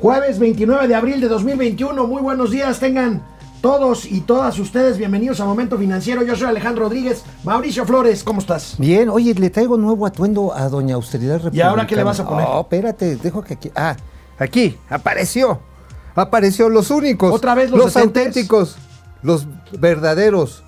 [0.00, 2.06] Jueves 29 de abril de 2021.
[2.06, 3.22] Muy buenos días, tengan
[3.60, 6.22] todos y todas ustedes bienvenidos a Momento Financiero.
[6.22, 7.22] Yo soy Alejandro Rodríguez.
[7.44, 8.76] Mauricio Flores, ¿cómo estás?
[8.78, 11.56] Bien, oye, le traigo nuevo atuendo a Doña Austeridad Republicana.
[11.56, 12.46] ¿Y ahora qué le vas a poner?
[12.48, 13.70] Oh, espérate, dejo que aquí.
[13.74, 13.94] Ah,
[14.38, 15.60] aquí, apareció.
[16.14, 17.32] Apareció los únicos.
[17.32, 18.02] ¿Otra vez los detentes?
[18.26, 18.76] auténticos.
[19.22, 19.46] Los
[19.78, 20.62] verdaderos.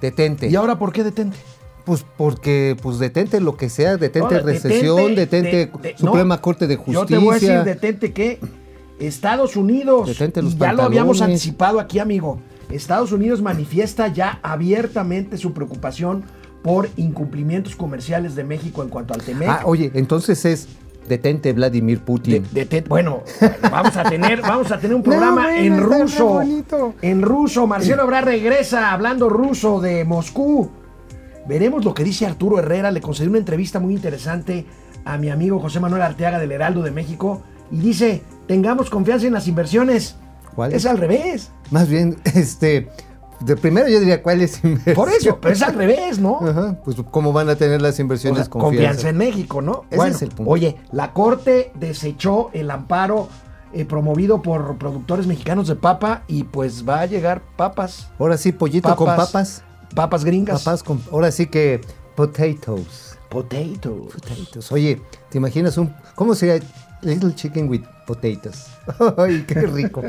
[0.00, 0.48] Detente.
[0.48, 1.36] ¿Y ahora por qué detente?
[1.84, 6.42] Pues porque, pues detente lo que sea, detente Ahora, recesión, detente, de- de- Suprema no,
[6.42, 7.00] Corte de Justicia.
[7.00, 8.40] Yo te voy a decir, detente que
[8.98, 14.38] Estados Unidos, Detente los y ya lo habíamos anticipado aquí, amigo, Estados Unidos manifiesta ya
[14.42, 16.24] abiertamente su preocupación
[16.62, 19.48] por incumplimientos comerciales de México en cuanto al TEMEC.
[19.48, 20.68] Ah, oye, entonces es
[21.08, 22.46] detente Vladimir Putin.
[22.52, 23.24] de- bueno,
[23.70, 26.40] vamos a tener, vamos a tener un programa bueno, en ruso.
[27.02, 27.66] En ruso.
[27.66, 30.70] Marcelo Ebrard regresa hablando ruso de Moscú.
[31.48, 32.92] Veremos lo que dice Arturo Herrera.
[32.92, 34.64] Le concedió una entrevista muy interesante
[35.04, 37.42] a mi amigo José Manuel Arteaga del Heraldo de México.
[37.72, 38.22] Y dice,
[38.52, 40.14] tengamos confianza en las inversiones.
[40.54, 40.74] ¿Cuál?
[40.74, 41.50] Es al revés.
[41.70, 42.90] Más bien, este,
[43.40, 44.94] de primero yo diría cuál es inversión.
[44.94, 46.38] Por eso, pero es al revés, ¿no?
[46.46, 48.76] Ajá, pues cómo van a tener las O inversiones sea, confianza.
[48.76, 49.08] confianza.
[49.08, 49.84] en México, ¿no?
[49.90, 50.52] Ese es el punto.
[50.52, 53.28] Oye, la Corte desechó el amparo
[53.72, 58.52] eh, promovido por productores mexicanos de papa y pues va a llegar papas, Ahora sí,
[58.52, 59.64] pollito con papas.
[59.94, 60.62] papas gringas.
[60.62, 61.80] Papas con, ahora sí que
[62.14, 63.16] potatoes.
[63.30, 64.12] Potatoes.
[64.12, 64.70] Potatoes.
[64.72, 65.00] Oye,
[65.30, 66.62] ¿te imaginas un cómo sería
[67.00, 67.80] little chicken with
[68.16, 68.66] potatoes?
[69.16, 70.02] Ay, qué rico.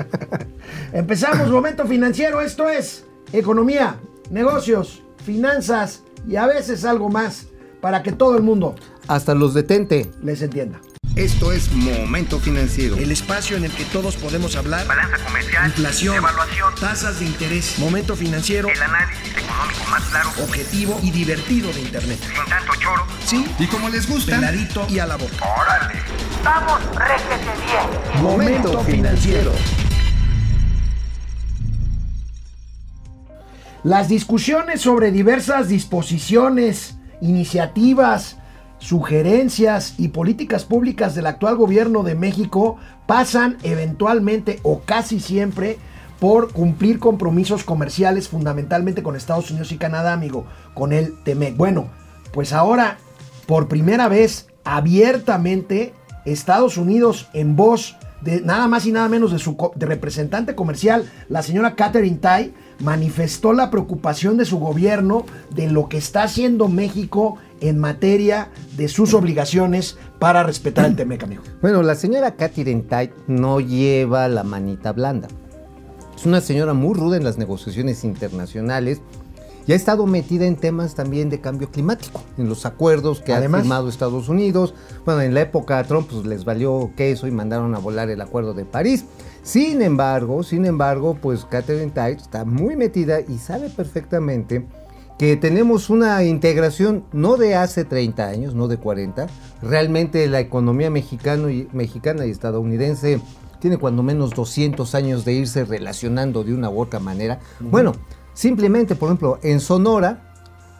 [0.92, 2.40] Empezamos, momento financiero.
[2.40, 3.96] Esto es economía,
[4.30, 7.46] negocios, finanzas y a veces algo más
[7.80, 8.74] para que todo el mundo
[9.08, 10.10] Hasta los detente.
[10.22, 10.80] les entienda.
[11.16, 12.96] Esto es Momento Financiero.
[12.96, 14.86] El espacio en el que todos podemos hablar.
[14.86, 20.98] balanza comercial, Inflación, evaluación, tasas de interés, momento financiero, el análisis económico más claro, objetivo
[21.02, 22.18] y divertido de Internet.
[22.22, 23.04] sin tanto choro.
[23.26, 25.34] Sí, Y como les gusta, peladito y a la boca.
[25.60, 25.94] ¡Órale!
[26.44, 28.22] ¡Vamos, bien!
[28.22, 29.52] Momento financiero.
[33.82, 38.36] Las discusiones sobre diversas disposiciones, iniciativas,
[38.78, 45.78] sugerencias y políticas públicas del actual gobierno de México pasan eventualmente o casi siempre
[46.18, 51.56] por cumplir compromisos comerciales fundamentalmente con Estados Unidos y Canadá, amigo, con el TEMEC.
[51.56, 51.88] Bueno,
[52.32, 52.98] pues ahora,
[53.46, 55.94] por primera vez, abiertamente,
[56.30, 61.42] Estados Unidos en voz de nada más y nada menos de su representante comercial, la
[61.42, 65.24] señora Catherine Tai, manifestó la preocupación de su gobierno
[65.54, 71.22] de lo que está haciendo México en materia de sus obligaciones para respetar el TEMEC,
[71.22, 71.42] amigo.
[71.60, 75.28] Bueno, la señora Catherine Tait no lleva la manita blanda.
[76.16, 79.00] Es una señora muy ruda en las negociaciones internacionales
[79.66, 83.60] y ha estado metida en temas también de cambio climático, en los acuerdos que Además-
[83.60, 84.74] ha firmado Estados Unidos.
[85.04, 88.20] Bueno, en la época de Trump pues, les valió queso y mandaron a volar el
[88.20, 89.04] acuerdo de París.
[89.42, 94.66] Sin embargo, sin embargo, pues Catherine Tait está muy metida y sabe perfectamente
[95.18, 99.26] que tenemos una integración no de hace 30 años, no de 40.
[99.60, 103.20] Realmente la economía mexicano y, mexicana y estadounidense
[103.60, 107.38] tiene cuando menos 200 años de irse relacionando de una u otra manera.
[107.60, 107.92] Bueno,
[108.40, 110.32] simplemente, por ejemplo, en Sonora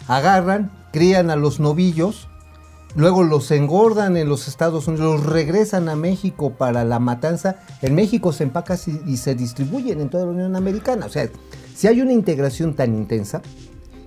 [0.08, 2.26] agarran, crían a los novillos,
[2.96, 7.56] luego los engordan en los Estados Unidos, los regresan a México para la matanza.
[7.82, 11.04] En México se empacan y, y se distribuyen en toda la Unión Americana.
[11.04, 11.28] O sea,
[11.74, 13.42] si hay una integración tan intensa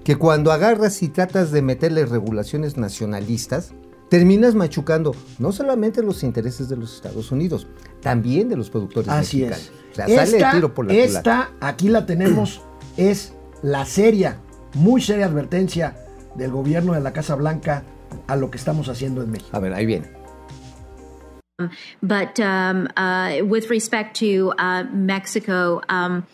[0.04, 3.72] que cuando agarras y tratas de meterle regulaciones nacionalistas,
[4.10, 7.68] terminas machucando no solamente los intereses de los Estados Unidos,
[8.02, 9.66] también de los productores Así mexicanos.
[9.66, 9.92] es.
[9.92, 11.18] O sea, sale esta, el tiro por la culata.
[11.20, 12.64] esta, aquí la tenemos,
[12.98, 14.38] es la seria,
[14.76, 15.96] muy seria advertencia
[16.36, 17.84] del gobierno de la Casa Blanca
[18.28, 19.50] a lo que estamos haciendo en México.
[19.54, 20.08] A ver, ahí viene.
[22.02, 26.26] But um, uh, with respect to uh, Mexico, um,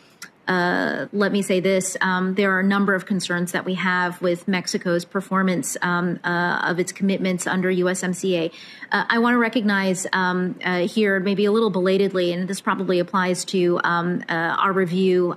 [0.48, 4.20] uh, let me say this: um, there are a number of concerns that we have
[4.22, 8.52] with Mexico's performance um, uh, of its commitments under USMCA.
[8.92, 12.98] Uh, I want to recognize um, uh, here, maybe a little belatedly, and this probably
[13.00, 15.36] applies to um, uh, our review.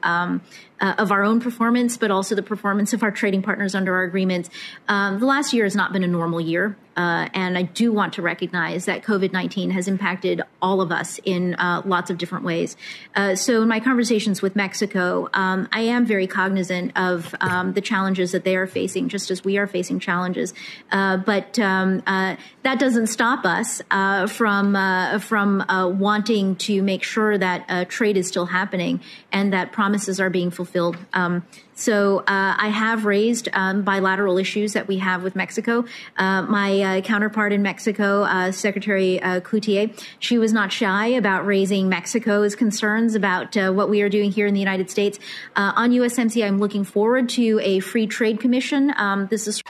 [0.83, 4.03] Uh, of our own performance, but also the performance of our trading partners under our
[4.03, 4.51] agreements.
[4.89, 6.77] Um, the last year has not been a normal year.
[6.97, 11.19] Uh, and I do want to recognize that COVID 19 has impacted all of us
[11.25, 12.77] in uh, lots of different ways.
[13.15, 17.81] Uh, so, in my conversations with Mexico, um, I am very cognizant of um, the
[17.81, 20.53] challenges that they are facing, just as we are facing challenges.
[20.91, 24.75] Uh, but um, uh, that doesn't stop us uh, from,
[25.21, 25.65] from
[25.99, 29.01] wanting to make sure that trade is still happening
[29.33, 30.97] and that promises are being fulfilled.
[31.13, 31.45] Um,
[31.75, 35.85] so uh, I have raised um, bilateral issues that we have with Mexico.
[36.17, 41.47] Uh, my uh, counterpart in Mexico, uh, Secretary uh, Cloutier, she was not shy about
[41.47, 45.19] raising Mexico's concerns about uh, what we are doing here in the United States.
[45.57, 48.93] On USMC, I'm looking forward to a free trade commission.
[48.97, 49.63] Um, this is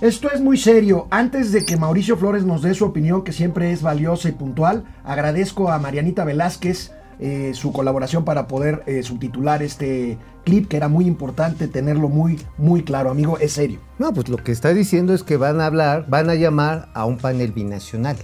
[0.00, 1.08] Esto es muy serio.
[1.10, 4.84] Antes de que Mauricio Flores nos dé su opinión, que siempre es valiosa y puntual,
[5.02, 10.88] agradezco a Marianita Velázquez eh, su colaboración para poder eh, subtitular este clip, que era
[10.88, 13.38] muy importante tenerlo muy, muy claro, amigo.
[13.38, 13.80] Es serio.
[13.98, 17.04] No, pues lo que está diciendo es que van a hablar, van a llamar a
[17.04, 18.16] un panel binacional.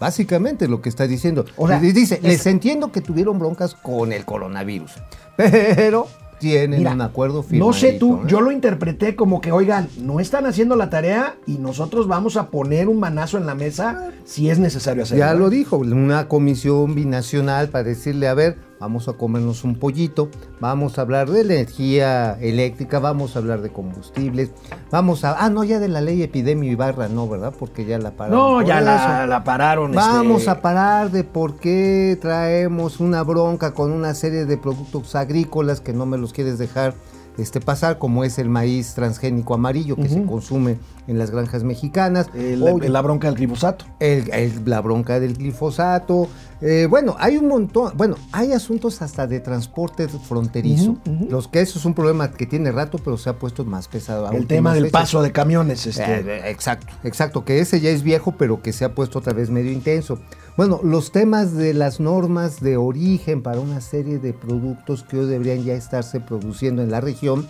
[0.00, 1.44] Básicamente lo que está diciendo.
[1.56, 4.92] O sea, les dice, es- les entiendo que tuvieron broncas con el coronavirus,
[5.36, 6.08] pero
[6.42, 8.30] tienen Mira, un acuerdo No sé tú, firmadito, ¿eh?
[8.30, 12.50] yo lo interpreté como que, oigan, no están haciendo la tarea y nosotros vamos a
[12.50, 15.24] poner un manazo en la mesa si es necesario hacerlo.
[15.24, 20.28] Ya lo dijo, una comisión binacional para decirle, a ver, vamos a comernos un pollito,
[20.58, 24.50] vamos a hablar de energía eléctrica, vamos a hablar de combustibles,
[24.90, 25.36] vamos a...
[25.38, 27.54] Ah, no, ya de la ley epidemia Ibarra, no, ¿verdad?
[27.56, 28.40] Porque ya la pararon.
[28.40, 29.92] No, ya la, la pararon.
[29.92, 35.14] Vamos este, a parar de por qué traemos una bronca con una serie de productos
[35.14, 36.94] agrícolas que no me los quieres dejar
[37.38, 42.28] este, pasar, como es el maíz transgénico amarillo que se consume en las granjas mexicanas.
[42.34, 43.84] el- Oye, la bronca del glifosato.
[44.00, 46.28] el- el- la bronca del glifosato.
[46.64, 47.92] eh, bueno, hay un montón.
[47.96, 50.96] Bueno, hay asuntos hasta de transporte fronterizo.
[51.28, 54.30] Los que eso es un problema que tiene rato, pero se ha puesto más pesado.
[54.30, 55.00] El tema del fechas.
[55.02, 55.86] paso de camiones.
[55.88, 59.32] Este, Eh, exacto, exacto, que ese ya es viejo, pero que se ha puesto otra
[59.32, 60.20] vez medio intenso.
[60.56, 65.26] Bueno, los temas de las normas de origen para una serie de productos que hoy
[65.26, 67.46] deberían ya estarse produciendo en la región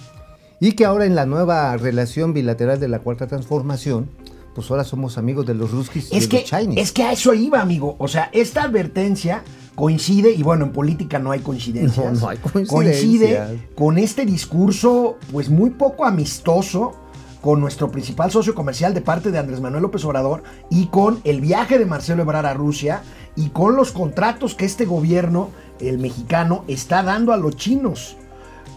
[0.62, 4.08] y que ahora en la nueva relación bilateral de la cuarta transformación,
[4.54, 6.80] pues ahora somos amigos de los ruskis y Es de que, los Chinese.
[6.80, 7.96] es que a eso iba, amigo.
[7.98, 9.42] O sea, esta advertencia
[9.74, 12.14] coincide, y bueno, en política no hay coincidencias.
[12.14, 12.70] No, no hay coincidencias.
[12.70, 16.92] Coincide con este discurso, pues muy poco amistoso
[17.40, 21.40] con nuestro principal socio comercial de parte de Andrés Manuel López Obrador y con el
[21.40, 23.02] viaje de Marcelo Ebrard a Rusia
[23.34, 25.50] y con los contratos que este gobierno,
[25.80, 28.16] el mexicano, está dando a los chinos.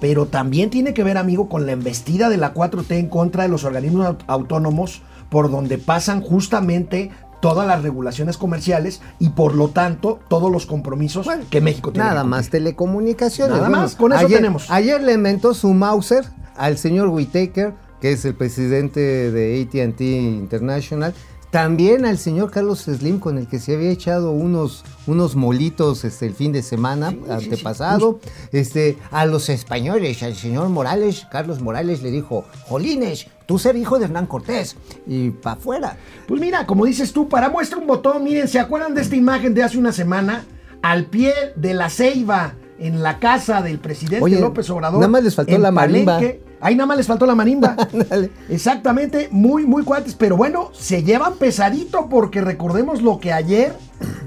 [0.02, 3.50] Pero también tiene que ver, amigo, con la embestida de la 4T en contra de
[3.50, 7.12] los organismos aut- autónomos por donde pasan justamente
[7.42, 12.08] todas las regulaciones comerciales y por lo tanto todos los compromisos Bueno, que México tiene.
[12.10, 13.56] Nada más telecomunicaciones.
[13.58, 14.70] Nada más, con eso ayer, tenemos.
[14.72, 16.26] Ayer le inventó su Mauser
[16.56, 21.14] al señor Whitaker, que es el presidente de ATT International.
[21.56, 26.26] También al señor Carlos Slim, con el que se había echado unos, unos molitos este,
[26.26, 28.20] el fin de semana sí, sí, antepasado.
[28.52, 34.00] este, a los españoles, al señor Morales, Carlos Morales le dijo, Jolines, tú ser hijo
[34.00, 34.76] de Hernán Cortés.
[35.08, 35.96] Y para afuera.
[36.28, 39.54] Pues mira, como dices tú, para muestra un botón, miren, ¿se acuerdan de esta imagen
[39.54, 40.44] de hace una semana?
[40.82, 45.00] Al pie de la ceiba, en la casa del presidente Oye, López Obrador.
[45.00, 46.20] nada más les faltó la marimba.
[46.66, 47.76] Ahí nada más les faltó la marimba.
[48.50, 50.16] Exactamente, muy, muy cuates.
[50.16, 53.74] Pero bueno, se llevan pesadito porque recordemos lo que ayer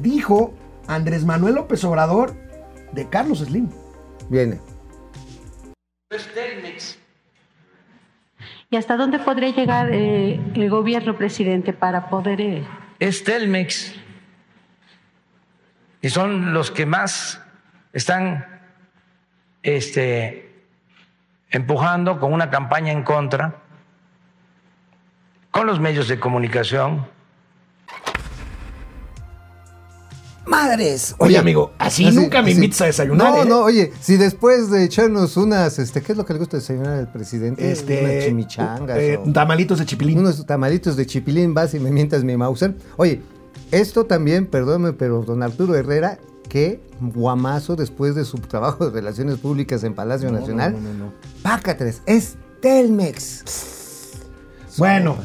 [0.02, 0.54] dijo
[0.86, 2.36] Andrés Manuel López Obrador
[2.92, 3.68] de Carlos Slim.
[4.28, 4.60] Viene.
[8.70, 12.40] ¿Y hasta dónde podría llegar eh, el gobierno, presidente, para poder...
[12.40, 12.64] eh,
[13.00, 13.96] es Telmex.
[16.02, 17.42] Y son los que más
[17.92, 18.46] están
[19.64, 20.47] este,
[21.50, 23.56] empujando con una campaña en contra,
[25.50, 27.06] con los medios de comunicación.
[30.46, 31.14] ¡Madres!
[31.18, 33.46] Oye, amigo, así nunca me invitas a desayunar, No, ¿eh?
[33.46, 36.94] no, oye, si después de echarnos unas, este, ¿qué es lo que le gusta desayunar
[37.00, 37.70] al presidente?
[37.70, 38.96] Este, unas chimichangas.
[38.98, 40.18] eh, o tamalitos de chipilín.
[40.20, 42.74] unos tamalitos de chipilín, vas y me mientas mi Mauser.
[42.96, 43.20] Oye,
[43.72, 49.36] esto también, perdóname, pero don Arturo Herrera, qué guamazo después de su trabajo de relaciones
[49.38, 50.72] públicas en Palacio Nacional.
[50.72, 51.12] no, no, no.
[51.42, 53.44] Pácatres, es Telmex.
[54.78, 55.16] Bueno,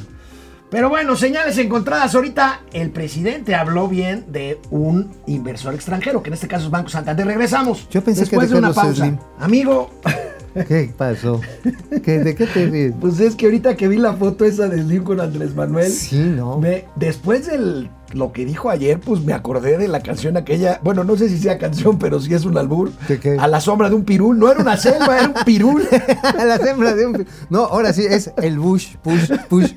[0.70, 2.16] pero bueno, señales encontradas.
[2.16, 6.90] Ahorita el presidente habló bien de un inversor extranjero, que en este caso es Banco
[6.90, 7.26] Santander.
[7.28, 7.88] Regresamos.
[7.90, 8.94] Yo pensé que después de de una pausa.
[9.06, 9.18] Slim.
[9.40, 9.90] Amigo,
[10.68, 11.42] ¿Qué pasó?
[12.04, 12.94] ¿Qué- ¿De qué te ríes?
[13.02, 16.20] pues es que ahorita que vi la foto esa de Slim con Andrés Manuel, Sí,
[16.20, 16.60] ¿no?
[16.60, 20.80] me- después de lo que dijo ayer, pues me acordé de la canción aquella.
[20.84, 22.92] Bueno, no sé si sea canción, pero sí es un albur.
[23.08, 23.38] ¿De qué?
[23.40, 24.38] A la sombra de un pirul.
[24.38, 25.84] No era una selva, era un pirul.
[26.38, 27.26] la hembra de un...
[27.50, 29.74] No, ahora sí, es el bush, push, push.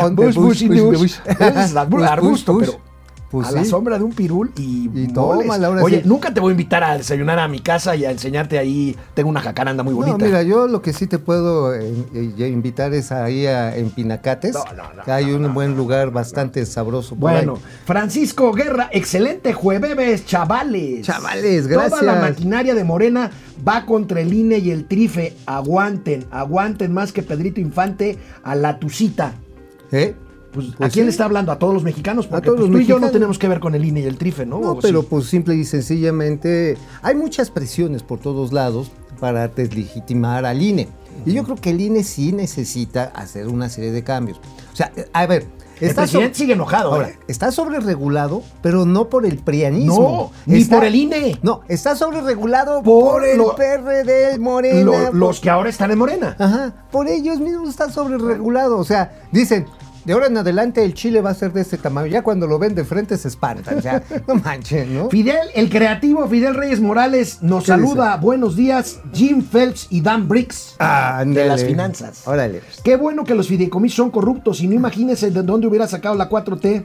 [0.00, 1.16] on the Bush, bush, in the the bush.
[1.24, 2.85] Es arbusto, pero
[3.30, 5.12] Pues a la sombra de un pirul y, Y moles.
[5.12, 6.08] tómala, ahora Oye, sí.
[6.08, 8.94] nunca te voy a invitar a desayunar a mi casa y a enseñarte ahí.
[9.14, 10.16] Tengo una jacaranda muy bonita.
[10.16, 13.90] No, mira, yo lo que sí te puedo eh, eh, invitar es ahí a, en
[13.90, 14.54] Pinacates.
[14.54, 17.10] No, no, no, que hay un buen lugar bastante sabroso.
[17.16, 17.62] por Bueno, ahí.
[17.84, 21.04] Francisco Guerra, excelente jueves, chavales.
[21.04, 22.20] Chavales, Toda la gracias.
[22.20, 23.30] maquinaria de Morena
[23.66, 25.34] va contra el INE y el Trife.
[25.46, 29.34] Aguanten, aguanten más que Pedrito Infante a la tucita.
[29.90, 30.14] ¿Eh?
[30.56, 31.06] Pues, ¿A Pues quién sí.
[31.06, 31.52] le está hablando?
[31.52, 33.12] A todos los mexicanos, porque todos pues, los tú y yo no mexicanos.
[33.12, 34.58] tenemos que ver con el INE y el Trife, ¿no?
[34.58, 35.06] No, ¿O pero sí?
[35.08, 40.88] pues simple y sencillamente hay muchas presiones por todos lados para deslegitimar al INE.
[41.24, 44.38] Y yo creo que el INE sí necesita hacer una serie de cambios.
[44.72, 45.46] O sea, a ver,
[45.80, 50.32] El está presidente sobre- sigue enojado, Ahora, está sobre regulado, pero no por el prianismo.
[50.46, 51.38] No, ni Está- por el INE.
[51.42, 54.82] No, está sobre regulado Por por, el lo- PRD, Morena.
[54.84, 56.36] Lo- por- los que ahora están en Morena.
[56.38, 58.76] Ajá, por ellos mismos está sobre regulado.
[58.78, 59.64] O sea, dicen,
[60.06, 62.06] de ahora en adelante el chile va a ser de este tamaño.
[62.06, 63.78] Ya cuando lo ven de frente se espantan.
[63.78, 65.10] O sea, no manchen, ¿no?
[65.10, 68.16] Fidel, el creativo Fidel Reyes Morales nos ¿Qué saluda.
[68.16, 70.76] Buenos días, Jim Phelps y Dan Briggs.
[70.78, 72.22] Ah, de las finanzas.
[72.26, 72.62] Órale.
[72.84, 76.30] Qué bueno que los fideicomisos son corruptos y no imagínense de dónde hubiera sacado la
[76.30, 76.84] 4T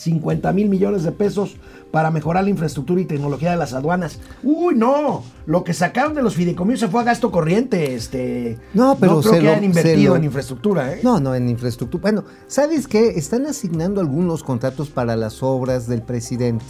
[0.00, 1.56] 50 mil millones de pesos
[1.90, 4.18] para mejorar la infraestructura y tecnología de las aduanas.
[4.42, 8.58] Uy, no, lo que sacaron de los fideicomisos se fue a gasto corriente, este.
[8.72, 11.00] No, pero creo se que lo- hayan invertido lo- en infraestructura, ¿eh?
[11.02, 12.00] No, no, en infraestructura.
[12.02, 13.08] Bueno, ¿sabes qué?
[13.10, 16.64] Están asignando algunos contratos para las obras del presidente.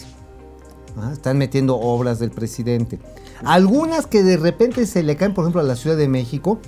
[0.96, 2.98] Ah, están metiendo obras del presidente.
[3.44, 6.58] Algunas que de repente se le caen, por ejemplo, a la Ciudad de México.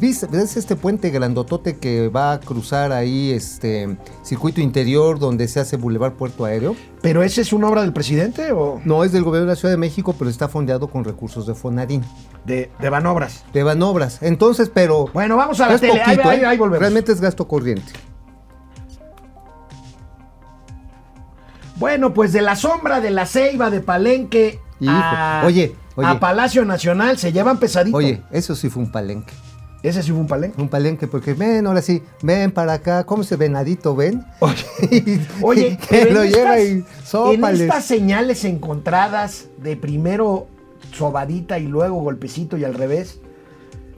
[0.00, 5.60] ¿Ves, ves este puente grandotote que va a cruzar ahí este circuito interior donde se
[5.60, 6.74] hace Boulevard Puerto Aéreo?
[7.02, 9.72] Pero ese es una obra del presidente o No es del gobierno de la Ciudad
[9.72, 12.02] de México, pero está fondeado con recursos de Fonadín.
[12.44, 13.44] de, de Banobras.
[13.52, 14.18] De Banobras.
[14.22, 15.06] Entonces, pero.
[15.12, 16.46] Bueno, vamos a la tele, ahí- poquito, ahí- ¿eh?
[16.46, 16.80] ahí volvemos.
[16.80, 17.92] Realmente es gasto corriente.
[21.76, 26.06] Bueno, pues de la sombra de la ceiba de Palenque a, oye, oye.
[26.08, 27.96] a Palacio Nacional se llevan pesadito.
[27.96, 29.32] Oye, eso sí fue un palenque.
[29.82, 30.60] Ese sí fue un palenque.
[30.60, 34.24] Un palenque, porque ven, ahora sí, ven para acá, ¿cómo se venadito ven?
[35.42, 40.46] Oye, que pero lo lleva y en estas señales encontradas de primero
[40.92, 43.18] sobadita y luego golpecito y al revés,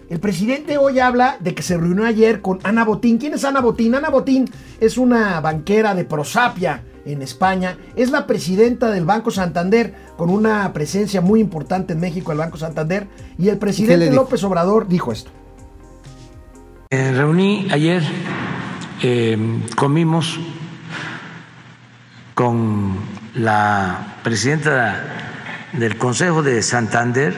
[0.09, 3.19] el presidente hoy habla de que se reunió ayer con Ana Botín.
[3.19, 3.95] ¿Quién es Ana Botín?
[3.95, 4.50] Ana Botín
[4.81, 7.79] es una banquera de Prosapia en España.
[7.97, 12.59] Es la presidenta del Banco Santander con una presencia muy importante en México, el Banco
[12.59, 13.07] Santander.
[13.38, 14.11] Y el presidente?
[14.11, 15.31] López Obrador dijo esto.
[16.95, 18.05] Me reuní ayer,
[19.03, 19.37] eh,
[19.75, 20.39] comimos
[22.35, 22.95] con
[23.35, 25.03] la presidenta
[25.73, 27.35] del Consejo de Santander,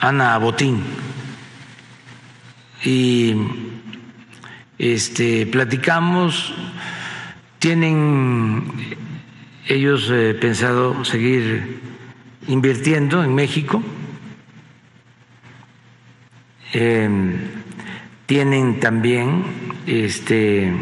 [0.00, 0.82] Ana Botín,
[2.84, 3.34] y
[4.76, 6.52] este, platicamos,
[7.58, 8.70] tienen
[9.66, 11.80] ellos eh, pensado seguir
[12.48, 13.82] invirtiendo en México.
[16.76, 17.08] Eh,
[18.26, 19.44] tienen también
[19.86, 20.72] este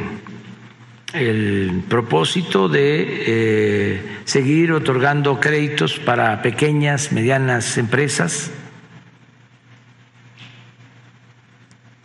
[1.12, 8.50] el propósito de eh, seguir otorgando créditos para pequeñas, medianas empresas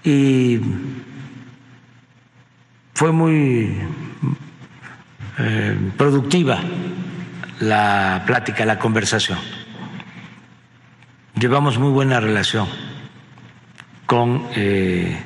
[0.04, 0.60] y
[2.94, 3.74] fue muy
[5.38, 6.60] eh, productiva
[7.62, 9.40] la plática, la conversación.
[11.40, 12.87] Llevamos muy buena relación
[14.08, 15.22] con eh,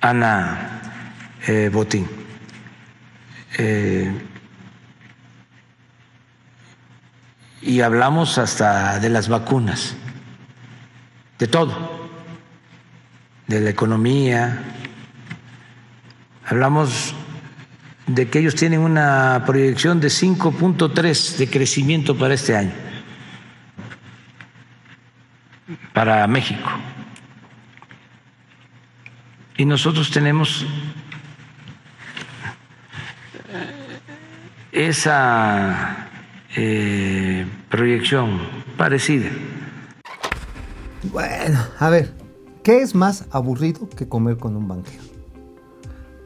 [0.00, 0.80] Ana
[1.46, 2.08] eh, Botín.
[3.58, 4.10] Eh,
[7.60, 9.94] y hablamos hasta de las vacunas,
[11.38, 12.08] de todo,
[13.46, 14.64] de la economía.
[16.46, 17.14] Hablamos
[18.06, 22.72] de que ellos tienen una proyección de 5.3 de crecimiento para este año,
[25.92, 26.70] para México.
[29.62, 30.66] Y nosotros tenemos
[34.72, 36.08] esa
[36.56, 38.40] eh, proyección
[38.76, 39.30] parecida.
[41.12, 42.12] Bueno, a ver,
[42.64, 45.04] ¿qué es más aburrido que comer con un banquero?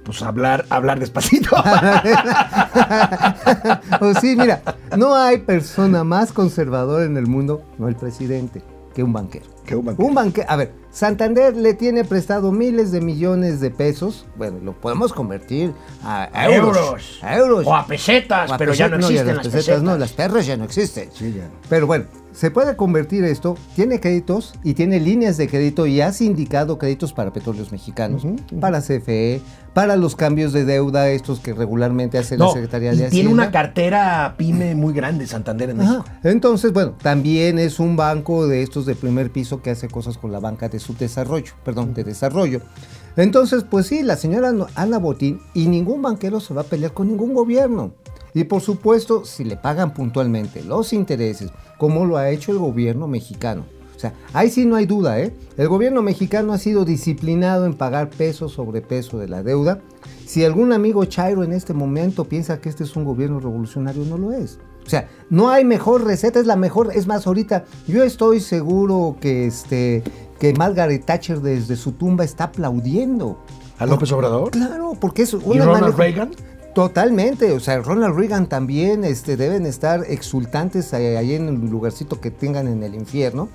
[0.03, 1.57] Pues hablar, hablar despacito.
[4.01, 4.63] o sí, mira,
[4.97, 8.63] no hay persona más conservadora en el mundo, no el presidente,
[8.97, 9.45] que un banquero.
[9.67, 10.09] Que un banquero.
[10.09, 10.47] Un banquero.
[10.51, 14.25] A ver, Santander le tiene prestado miles de millones de pesos.
[14.37, 16.79] Bueno, lo podemos convertir a, A euros.
[16.79, 17.19] euros.
[17.23, 17.67] A euros.
[17.67, 19.65] O a pesetas, O a pero ya no existen las las pesetas.
[19.67, 19.83] pesetas.
[19.83, 21.11] No, las perras ya no existen.
[21.13, 21.47] Sí, ya.
[21.69, 26.13] Pero bueno, se puede convertir esto, tiene créditos y tiene líneas de crédito y ha
[26.13, 28.25] sindicado créditos para petróleos mexicanos,
[28.61, 29.41] para CFE,
[29.73, 33.33] para los cambios de deuda, estos que regularmente hace la Secretaría y de tiene Hacienda.
[33.33, 35.91] una cartera pyme muy grande, Santander en Ajá.
[35.93, 36.11] México.
[36.25, 40.31] Entonces, bueno, también es un banco de estos de primer piso que hace cosas con
[40.31, 42.61] la banca de subdesarrollo, perdón, de desarrollo.
[43.17, 47.09] Entonces, pues sí, la señora Ana Botín y ningún banquero se va a pelear con
[47.09, 47.95] ningún gobierno.
[48.37, 53.09] Y por supuesto, si le pagan puntualmente los intereses, como lo ha hecho el gobierno
[53.09, 53.65] mexicano.
[53.97, 55.35] O sea, ahí sí no hay duda, ¿eh?
[55.57, 59.81] El gobierno mexicano ha sido disciplinado en pagar peso sobre peso de la deuda.
[60.27, 64.19] Si algún amigo Chairo en este momento piensa que este es un gobierno revolucionario, no
[64.19, 64.59] lo es.
[64.85, 66.91] O sea, no hay mejor receta, es la mejor.
[66.95, 70.03] Es más, ahorita yo estoy seguro que este
[70.39, 73.39] que Margaret Thatcher desde su tumba está aplaudiendo.
[73.79, 74.51] ¿A López Obrador?
[74.51, 76.31] Claro, porque es ¿Y una Ronald manejo- Reagan?
[76.77, 82.31] Totalmente, o sea, Ronald Reagan también este, deben estar exultantes ahí en el lugarcito que
[82.31, 83.49] tengan en el infierno,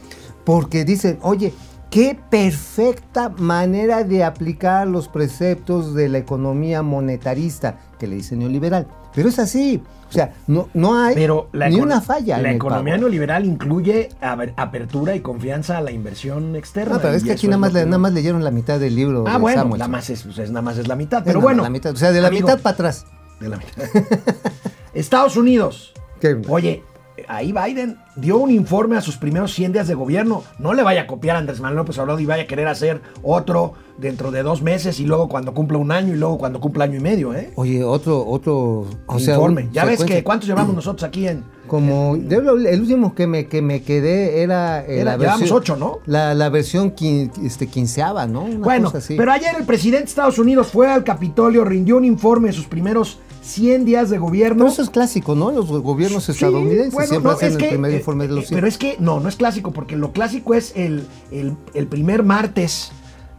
[0.43, 1.53] porque dicen, oye,
[1.91, 8.87] qué perfecta manera de aplicar los preceptos de la economía monetarista, que le dicen neoliberal.
[9.13, 12.37] Pero es así, o sea, no, no hay Pero ni una falla.
[12.37, 16.95] La economía neoliberal incluye apertura y confianza a la inversión externa.
[16.95, 19.23] No, pero es que aquí nada más, le- nada más leyeron la mitad del libro
[19.27, 21.23] Ah, de bueno, nada más es, pues, es- nada más es la mitad.
[21.23, 21.63] Pero bueno.
[21.63, 23.05] la mitad, o sea, de la mitad para atrás.
[23.39, 23.83] de la mitad.
[24.93, 25.93] Estados Unidos.
[26.47, 26.83] Oye,
[27.27, 30.43] ahí Biden dio un informe a sus primeros 100 días de gobierno.
[30.59, 33.01] No le vaya a copiar a Andrés Manuel López Obrador y vaya a querer hacer
[33.23, 36.85] otro dentro de dos meses y luego cuando cumpla un año y luego cuando cumpla
[36.85, 37.51] año y medio, ¿eh?
[37.55, 39.69] Oye, otro, otro, o sea, informe.
[39.71, 41.43] Ya ves que cuántos llevamos nosotros aquí en.
[41.67, 45.75] Como el último que me, que me quedé era, eh, Era- la llevamos versión ocho,
[45.77, 45.99] ¿no?
[46.05, 48.43] La, la versión quin- este, quinceava, ¿no?
[48.43, 49.15] Una Bueno, cosa así.
[49.15, 52.65] pero ayer el presidente de Estados Unidos fue al Capitolio, rindió un informe de sus
[52.65, 53.19] primeros
[53.51, 54.57] 100 días de gobierno.
[54.63, 55.51] Pero eso es clásico, ¿no?
[55.51, 58.33] Los gobiernos Sí, estadounidenses bueno, siempre no, hacen es el que, primer eh, informe de
[58.35, 58.57] los eh, 100.
[58.57, 62.23] Pero es que no, no es clásico, porque lo clásico es el, el- el primer
[62.23, 62.91] martes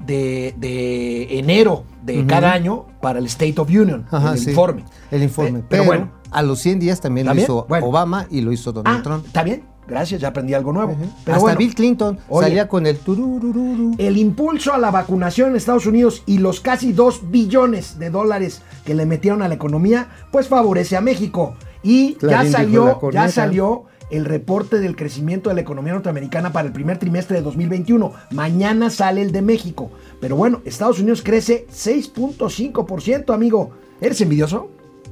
[0.06, 4.84] de, de enero de cada año para el State of Union, Ajá, el sí, informe.
[5.10, 5.60] El informe.
[5.60, 7.46] Eh, pero pero bueno, a los 100 días también, ¿También?
[7.46, 7.86] lo hizo Bueno.
[7.86, 9.26] Obama y lo hizo Donald ah, Trump.
[9.26, 10.94] está bien, gracias, ya aprendí algo nuevo.
[11.24, 13.94] Pero Hasta bueno, Bill Clinton oye, salía con el tururururu.
[13.98, 18.62] el impulso a la vacunación en Estados Unidos y los casi 2 billones de dólares
[18.84, 21.54] que le metieron a la economía, pues favorece a México.
[21.82, 26.66] Y Clarín ya salió, ya salió el reporte del crecimiento de la economía norteamericana para
[26.68, 28.12] el primer trimestre de 2021.
[28.30, 29.90] Mañana sale el de México.
[30.20, 33.70] Pero bueno, Estados Unidos crece 6.5%, amigo.
[34.00, 34.70] ¿Eres envidioso?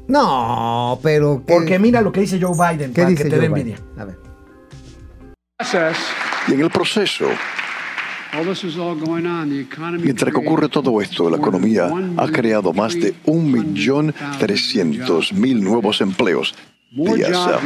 [0.09, 1.43] No, pero...
[1.47, 3.79] ¿qué- Porque mira lo que dice Joe Biden, ¿qué para dice que te dé envidia.
[3.97, 4.19] A ver.
[6.49, 7.27] Y en el proceso,
[9.99, 16.55] mientras que ocurre todo esto, la economía ha creado más de 1.300.000 nuevos empleos.
[16.93, 17.61] Días, ah,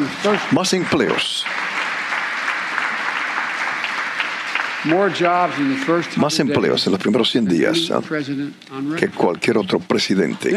[0.51, 1.47] más empleos,
[6.19, 8.03] más empleos en los primeros 100 días ah,
[8.99, 10.51] que cualquier otro presidente.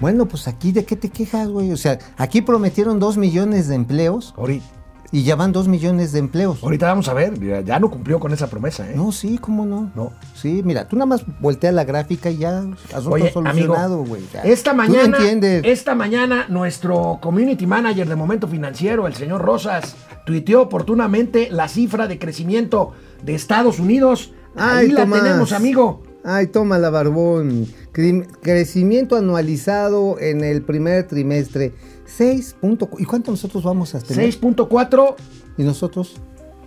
[0.00, 1.72] Bueno, pues aquí de qué te quejas, güey.
[1.72, 4.64] O sea, aquí prometieron dos millones de empleos Ahorita,
[5.10, 6.62] y ya van dos millones de empleos.
[6.62, 8.92] ahorita vamos a ver, ya, ya no cumplió con esa promesa, ¿eh?
[8.94, 9.90] No, sí, ¿cómo no?
[9.94, 10.12] No.
[10.34, 12.58] Sí, mira, tú nada más voltea la gráfica y ya
[12.94, 14.22] asunto Oye, solucionado, güey.
[14.44, 15.62] esta mañana, entiendes.
[15.64, 22.06] esta mañana nuestro community manager de Momento Financiero, el señor Rosas, tuiteó oportunamente la cifra
[22.06, 24.32] de crecimiento de Estados Unidos.
[24.56, 25.22] Ahí la Tomás.
[25.22, 26.02] tenemos, amigo.
[26.24, 27.66] Ay, toma la barbón.
[27.92, 31.72] Cre- crecimiento anualizado en el primer trimestre.
[32.06, 32.56] 6.
[32.60, 34.24] punto cu- ¿Y cuánto nosotros vamos a tener?
[34.32, 35.14] 6.4,
[35.56, 36.16] ¿Y nosotros?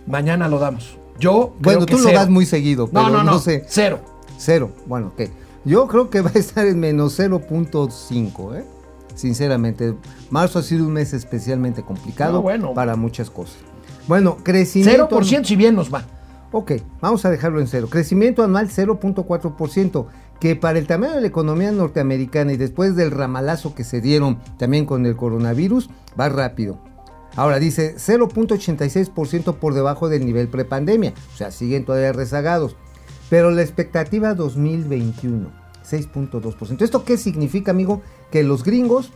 [0.06, 0.96] mañana lo damos.
[1.20, 3.64] Yo Bueno, creo que tú lo das muy seguido, pero No, no, no, sé.
[3.68, 4.00] cero.
[4.38, 4.70] Cero.
[4.86, 5.28] Bueno, ok.
[5.64, 8.64] Yo creo que va a estar en menos 0.5, ¿eh?
[9.14, 9.94] Sinceramente.
[10.30, 12.74] Marzo ha sido un mes especialmente complicado No, bueno.
[12.74, 13.56] para muchas cosas.
[14.08, 15.08] Bueno, crecimiento.
[15.08, 16.04] 0% si bien nos va.
[16.52, 17.88] Ok, vamos a dejarlo en cero.
[17.90, 20.06] Crecimiento anual 0.4%,
[20.38, 24.38] que para el tamaño de la economía norteamericana y después del ramalazo que se dieron
[24.58, 25.88] también con el coronavirus,
[26.18, 26.78] va rápido.
[27.36, 32.76] Ahora dice 0.86% por debajo del nivel prepandemia, o sea, siguen todavía rezagados.
[33.30, 35.50] Pero la expectativa 2021,
[35.88, 36.82] 6.2%.
[36.82, 38.02] ¿Esto qué significa, amigo?
[38.30, 39.10] Que los gringos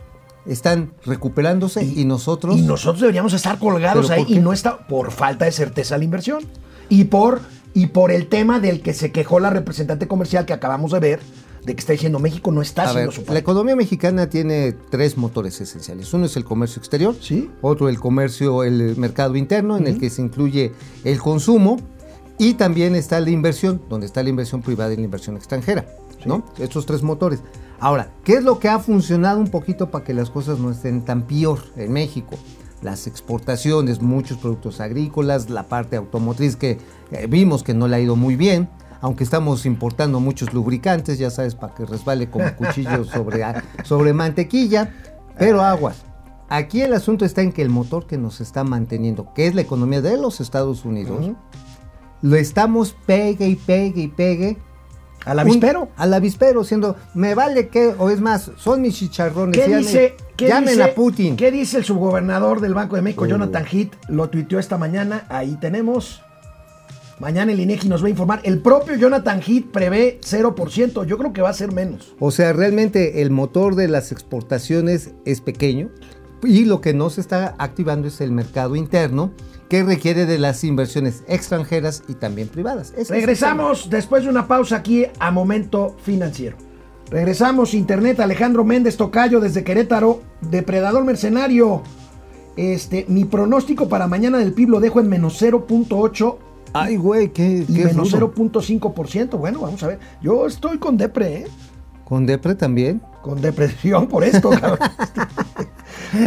[0.47, 2.57] están recuperándose y, nosotros...
[2.57, 6.05] Y nosotros deberíamos estar colgados ¿Pero ahí y no está por falta de certeza la
[6.05, 6.45] inversión.
[6.89, 7.41] Y por,
[7.75, 11.21] y por el tema del que se quejó la representante comercial que acabamos de ver,
[11.65, 13.41] de que está diciendo México no está A haciendo ver, su la parte.
[13.41, 16.13] economía mexicana tiene tres motores esenciales.
[16.15, 17.51] Uno es el comercio exterior, Sí.
[17.61, 20.73] otro el comercio, el mercado interno, en el que se incluye
[21.03, 21.79] el consumo,
[22.39, 25.87] y también está la inversión, donde está la inversión privada y la inversión extranjera.
[26.25, 26.45] ¿no?
[26.59, 27.41] Estos tres motores.
[27.79, 31.03] Ahora, ¿qué es lo que ha funcionado un poquito para que las cosas no estén
[31.05, 32.37] tan peor en México?
[32.83, 36.79] Las exportaciones, muchos productos agrícolas, la parte automotriz que
[37.11, 38.69] eh, vimos que no le ha ido muy bien,
[39.01, 43.45] aunque estamos importando muchos lubricantes, ya sabes, para que resbale como cuchillo sobre,
[43.85, 44.95] sobre mantequilla,
[45.39, 46.03] pero aguas.
[46.49, 49.63] Aquí el asunto está en que el motor que nos está manteniendo, que es la
[49.63, 51.33] economía de los Estados Unidos,
[52.23, 54.59] lo estamos pegue y pegue y pegue.
[55.27, 55.89] Al avispero.
[55.97, 59.59] Al avispero, siendo, me vale que, o es más, son mis chicharrones.
[59.61, 61.37] ¿Qué dice, qué llamen dice- a Putin.
[61.37, 63.29] ¿Qué dice el subgobernador del Banco de México, Uh.
[63.29, 63.93] Jonathan Heath?
[64.09, 65.27] Lo tuiteó esta mañana.
[65.29, 66.23] Ahí tenemos.
[67.19, 68.41] Mañana el INEGI nos va a informar.
[68.45, 71.05] El propio Jonathan Heath prevé 0%.
[71.05, 72.15] Yo creo que va a ser menos.
[72.21, 75.89] O sea, realmente el motor de las exportaciones es pequeño
[76.43, 79.33] y lo que no se está activando es el mercado interno
[79.69, 82.93] que requiere de las inversiones extranjeras y también privadas.
[82.97, 86.57] Ese Regresamos después de una pausa aquí a Momento Financiero.
[87.11, 91.83] Regresamos, Internet, Alejandro Méndez Tocayo desde Querétaro, Depredador Mercenario.
[92.57, 96.37] Este, mi pronóstico para mañana del PIB lo dejo en menos 0.8
[96.73, 98.33] Ay, güey, qué, y qué menos rudo.
[98.35, 99.39] 0.5%.
[99.39, 99.99] Bueno, vamos a ver.
[100.21, 101.47] Yo estoy con depre, ¿eh?
[102.05, 103.03] ¿Con Depre también?
[103.21, 104.79] Con depresión por esto, cabrón.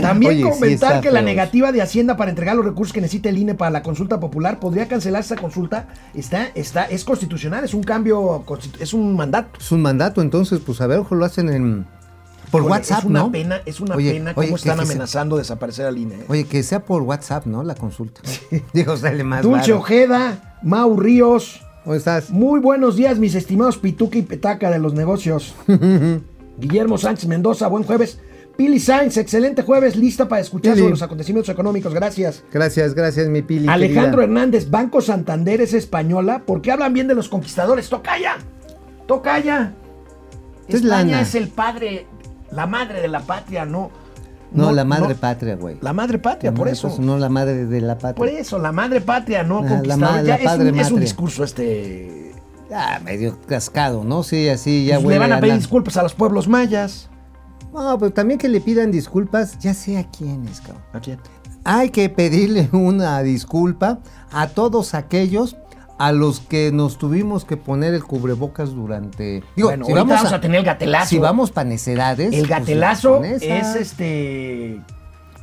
[0.01, 3.29] También Oye, sí comentar que la negativa de Hacienda para entregar los recursos que necesita
[3.29, 5.87] el INE para la consulta popular podría cancelar esa consulta.
[6.13, 8.45] Está, está, es constitucional, es un cambio,
[8.79, 9.59] es un mandato.
[9.59, 11.85] Es un mandato, entonces, pues a ver, ojo, lo hacen en...
[12.51, 13.31] Por Híjole, WhatsApp, es una ¿no?
[13.31, 16.15] pena, es una Oye, pena oye, cómo están amenazando desaparecer al INE.
[16.15, 16.25] ¿eh?
[16.29, 17.61] Oye, que sea por WhatsApp, ¿no?
[17.61, 18.21] La consulta.
[18.73, 19.71] Digo, sale más Dulce.
[19.73, 21.61] Ojeda, Mau Ríos.
[21.83, 22.31] ¿Cómo estás?
[22.31, 25.53] Muy buenos días, mis estimados Pituca y Petaca de los negocios.
[26.57, 28.19] Guillermo Sánchez Mendoza, buen jueves.
[28.59, 30.81] Pili Sainz, excelente jueves, lista para escuchar Pili.
[30.81, 31.93] sobre los acontecimientos económicos.
[31.93, 32.43] Gracias.
[32.51, 33.69] Gracias, gracias, mi Pili.
[33.69, 34.23] Alejandro querida.
[34.25, 36.43] Hernández, Banco Santander es española.
[36.45, 37.87] ¿Por qué hablan bien de los conquistadores?
[37.87, 38.35] ¡Tocaya!
[39.07, 39.71] ¡Tocaya!
[40.67, 41.21] Es España lana.
[41.21, 42.05] es el padre,
[42.51, 43.91] la madre de la patria, ¿no?
[44.51, 45.77] No, la madre no, patria, güey.
[45.79, 46.89] La madre patria, La por madre, eso.
[46.89, 48.15] pues, no la madre de la patria.
[48.15, 50.15] Por eso, la madre patria, no Ah, la conquistador.
[50.15, 52.33] ma- Ya la es, un, es un discurso este.
[52.73, 54.21] Ah, medio cascado, ¿no?
[54.23, 57.09] Sí, así ya Pues le van a pedir la- disculpas a los pueblos mayas.
[57.73, 60.83] No, pero también que le pidan disculpas, ya sé a quiénes, cabrón.
[60.93, 61.19] ¿A quién?
[61.63, 63.99] Hay que pedirle una disculpa
[64.31, 65.55] a todos aquellos
[65.97, 69.43] a los que nos tuvimos que poner el cubrebocas durante.
[69.55, 71.09] Digo, bueno, ahorita vamos a, tener el gatelazo.
[71.09, 72.33] Si vamos para necedades.
[72.33, 74.81] el pues, gatelazo con esa es este.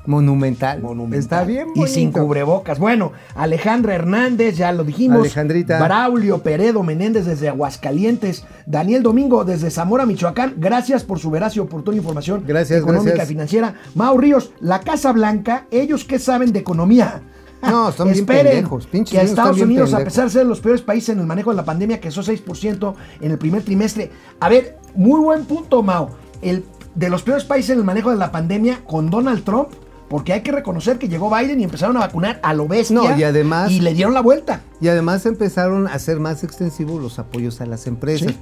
[0.06, 0.80] Monumental.
[0.82, 1.18] monumental.
[1.18, 2.20] Está bien Y sin bonito.
[2.26, 2.78] cubrebocas.
[2.78, 5.20] Bueno, Alejandra Hernández, ya lo dijimos.
[5.20, 5.82] Alejandrita.
[5.82, 8.44] Braulio Peredo Menéndez desde Aguascalientes.
[8.66, 10.54] Daniel Domingo desde Zamora, Michoacán.
[10.56, 13.28] Gracias por su veraz y oportuna información Gracias, económica gracias.
[13.28, 13.74] y financiera.
[13.94, 17.22] Mau Ríos, la Casa Blanca, ellos qué saben de economía.
[17.62, 20.60] No, son bien pendejos, pinches que a están Estados Unidos, a pesar de ser los
[20.60, 24.10] peores países en el manejo de la pandemia, que son 6% en el primer trimestre.
[24.40, 26.10] A ver, muy buen punto, Mau.
[26.42, 26.64] El,
[26.94, 29.68] de los peores países en el manejo de la pandemia con Donald Trump,
[30.08, 32.94] porque hay que reconocer que llegó Biden y empezaron a vacunar a lo bestia.
[32.94, 34.60] No, y además- Y le dieron la vuelta.
[34.80, 38.34] Y además empezaron a ser más extensivos los apoyos a las empresas.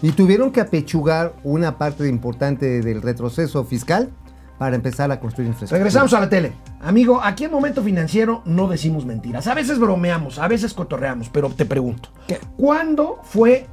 [0.00, 4.10] Y tuvieron que apechugar una parte importante del retroceso fiscal
[4.58, 5.78] para empezar a construir infraestructura.
[5.78, 6.52] Regresamos a la tele.
[6.80, 9.46] Amigo, aquí en Momento Financiero no decimos mentiras.
[9.48, 12.10] A veces bromeamos, a veces cotorreamos, pero te pregunto.
[12.56, 13.66] ¿Cuándo fue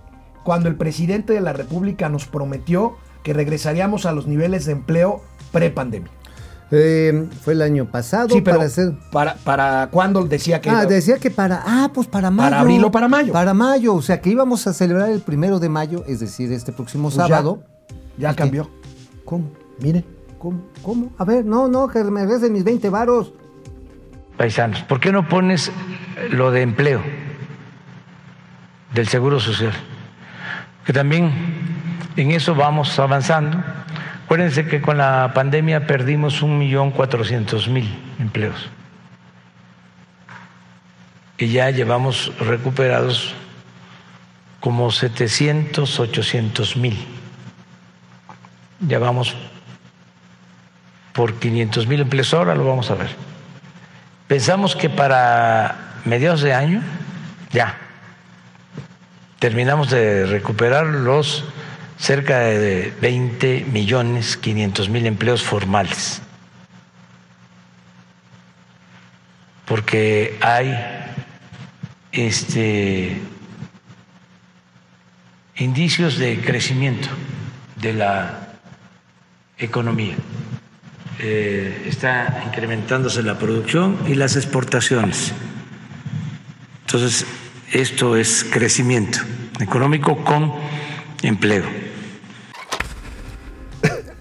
[0.43, 5.21] cuando el presidente de la República nos prometió que regresaríamos a los niveles de empleo
[5.51, 6.11] pre-pandemia?
[6.71, 8.93] Eh, fue el año pasado Sí, pero para hacer...
[9.11, 11.61] para, para cuándo decía que Ah, decía que para...
[11.65, 12.49] Ah, pues para mayo.
[12.49, 13.31] Para abril o para mayo.
[13.33, 16.71] Para mayo, o sea que íbamos a celebrar el primero de mayo, es decir, este
[16.73, 17.61] próximo Pues sábado.
[18.17, 18.69] ya cambió.
[19.25, 19.51] ¿Cómo?
[19.79, 20.03] Mire.
[20.39, 20.61] ¿Cómo?
[20.81, 21.11] ¿Cómo?
[21.17, 23.31] A ver, no, no, que me regresen mis 20 varos.
[24.37, 25.71] Paisanos, ¿por qué no pones
[26.31, 27.01] lo de empleo
[28.93, 29.71] del Seguro Social?
[30.85, 31.31] Que también
[32.15, 33.57] en eso vamos avanzando.
[34.25, 37.87] Acuérdense que con la pandemia perdimos un millón cuatrocientos mil
[38.19, 38.69] empleos
[41.37, 43.33] y ya llevamos recuperados
[44.59, 46.97] como 700, 800 mil.
[48.79, 49.35] Ya vamos
[51.13, 53.09] por 500 mil empleos, ahora lo vamos a ver.
[54.27, 56.81] Pensamos que para mediados de año
[57.51, 57.77] ya
[59.39, 61.43] terminamos de recuperar los
[61.97, 66.21] cerca de 20 millones 500 mil empleos formales.
[69.65, 70.75] Porque hay
[72.11, 73.19] este
[75.57, 77.07] indicios de crecimiento
[77.77, 78.53] de la
[79.57, 80.15] economía.
[81.19, 85.33] Eh, está incrementándose la producción y las exportaciones.
[86.85, 87.25] Entonces,
[87.71, 89.19] esto es crecimiento
[89.59, 90.53] económico con
[91.23, 91.84] empleo.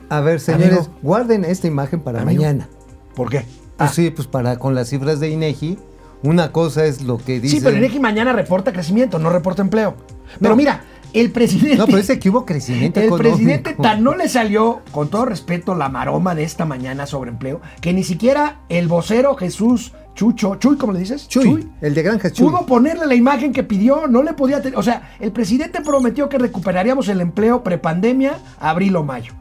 [0.09, 0.95] A ver, señores, Amigo.
[1.03, 2.43] guarden esta imagen para Amigo.
[2.43, 2.69] mañana.
[3.15, 3.45] ¿Por qué?
[3.77, 5.79] Pues sí, pues para con las cifras de INEGI,
[6.23, 7.57] una cosa es lo que dice.
[7.57, 9.95] Sí, pero Inegi mañana reporta crecimiento, no reporta empleo.
[10.39, 10.57] Pero No.
[10.57, 11.77] mira, el presidente.
[11.77, 13.37] No, pero dice que hubo crecimiento El económico.
[13.37, 17.61] presidente tan no le salió, con todo respeto, la maroma de esta mañana sobre empleo,
[17.81, 21.27] que ni siquiera el vocero Jesús Chucho, Chuy, ¿cómo le dices?
[21.29, 22.49] Chuy, el de Granja Chuy.
[22.49, 24.79] Pudo ponerle la imagen que pidió, no le podía tener.
[24.79, 29.33] O sea, el presidente prometió que recuperaríamos el empleo prepandemia, abril o mayo.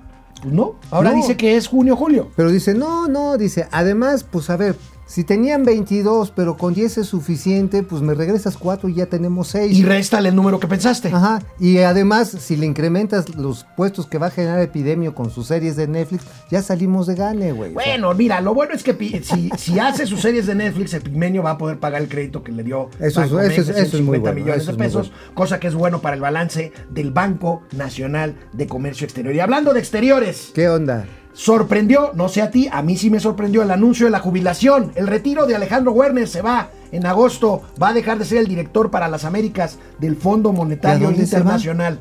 [0.43, 1.15] Pues no, ahora No.
[1.15, 2.27] dice que es junio, julio.
[2.35, 6.99] Pero dice, no, no, dice, además, pues a ver, si tenían 22, pero con 10
[6.99, 9.77] es suficiente, pues me regresas 4 y ya tenemos 6.
[9.77, 11.09] Y réstale el número que pensaste.
[11.09, 15.47] Ajá, y además, si le incrementas los puestos que va a generar Epidemio con sus
[15.47, 17.75] series de Netflix, ya salimos de gane, güey.
[17.75, 20.93] O sea, Bueno, mira, lo bueno es que si, si hace sus series de Netflix,
[20.93, 23.67] Epigmenio va a poder pagar el crédito que le dio Eso es- Banco eso es-
[23.67, 26.15] Mex, eso es muy 150 bueno, millones eso de pesos, cosa que es bueno para
[26.15, 29.35] el balance del Banco Nacional de Comercio Exterior.
[29.35, 31.05] Y hablando de exteriores, ¿Qué onda?
[31.33, 34.91] Sorprendió, no sé a ti, a mí sí me sorprendió el anuncio de la jubilación.
[34.95, 38.47] El retiro de Alejandro Werner se va en agosto, va a dejar de ser el
[38.47, 41.11] director para las Américas del Fondo ¿Y Monetario?
[41.11, 41.99] Internacional.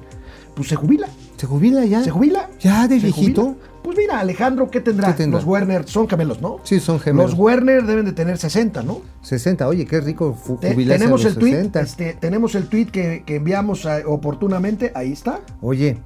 [0.54, 1.08] Pues se jubila.
[1.36, 2.04] ¿Se jubila ya?
[2.04, 2.48] ¿Se jubila?
[2.60, 3.56] ¿Ya de ¿Se viejito?
[3.82, 5.08] Pues mira, Alejandro, ¿qué tendrá?
[5.08, 5.40] ¿Qué tendrá?
[5.40, 6.58] Los Werner son gemelos, ¿no?
[6.62, 7.32] Sí, son gemelos.
[7.32, 9.02] Los Werner deben de tener 60, ¿no?
[9.22, 11.80] 60, oye, qué rico jubilarse tenemos a los el tweet, 60.
[11.80, 15.40] este, tenemos el tweet que, que enviamos eh, oportunamente, ahí está.
[15.60, 15.98] Oye,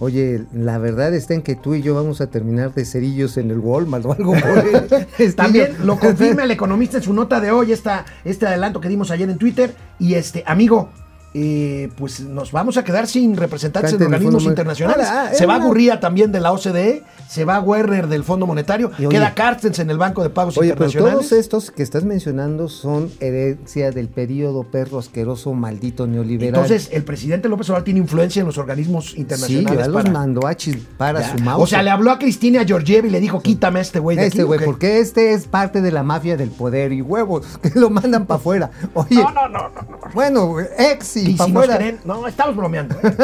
[0.00, 3.50] oye, la verdad está en que tú y yo vamos a terminar de cerillos en
[3.50, 5.34] el Walmart o algo por.
[5.36, 9.10] También lo confirma el economista en su nota de hoy, esta, este adelanto que dimos
[9.10, 9.74] ayer en Twitter.
[9.98, 10.88] Y este, amigo,
[11.32, 15.06] eh, pues nos vamos a quedar sin representantes en Cante el organismos internacionales.
[15.08, 19.06] Ah, se va Gurría también de la OCDE, se va Werner del Fondo Monetario, Y
[19.06, 21.28] oye- queda Carstens en el Banco de Pagos Oye, pero Internacionales.
[21.28, 26.48] todos estos que estás mencionando son herencia del periodo perro asqueroso maldito neoliberal.
[26.62, 29.78] Entonces, el presidente López Obrador tiene influencia en los organismos sí, internacionales.
[29.78, 31.32] ya los para- mandó a chis para Ya.
[31.36, 31.62] su mouse.
[31.62, 34.26] O sea, le habló a Cristina Georgieva y le dijo, quítame a este güey de
[34.26, 37.88] Este güey, porque este es parte de la mafia del poder y huevos, que lo
[37.90, 38.70] mandan para afuera.
[38.94, 39.82] Oye, No, no, no, no.
[39.90, 39.98] no.
[40.12, 41.76] bueno, ex y, Y para si nos afuera.
[41.78, 42.96] creen, no, estamos bromeando.
[43.02, 43.16] ¿eh?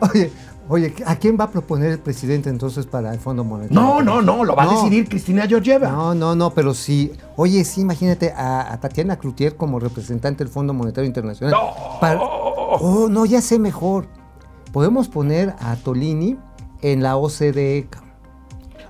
[0.12, 0.32] Oye,
[0.68, 3.80] oye, ¿a quién va a proponer el presidente entonces para el Fondo Monetario?
[3.80, 4.72] No, no, no, lo va a No.
[4.72, 5.88] decidir Cristina Georgieva.
[5.88, 7.12] No, no, no, pero sí.
[7.36, 11.54] Oye, sí, imagínate a, a Tatiana Cloutier como representante del Fondo Monetario Internacional.
[12.00, 14.06] Para- oh, no, ya sé mejor.
[14.72, 16.36] Podemos poner a Tolini
[16.82, 17.88] en la OCDE.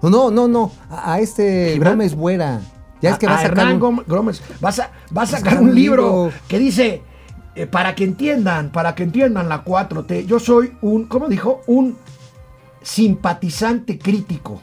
[0.02, 1.94] No, no, no, a, a este ¿Gibran?
[1.94, 2.61] Gómez Buera.
[3.00, 5.26] Ya es que va a a sacar Hernán un- Gómez- Gómez, vas a, va a
[5.26, 6.32] sacar sacar un un libro libro.
[6.48, 7.02] que dice,
[7.58, 11.62] eh, para que entiendan, para que entiendan la 4T, yo soy un, ¿cómo dijo?
[11.66, 11.96] Un
[12.82, 14.60] simpatizante crítico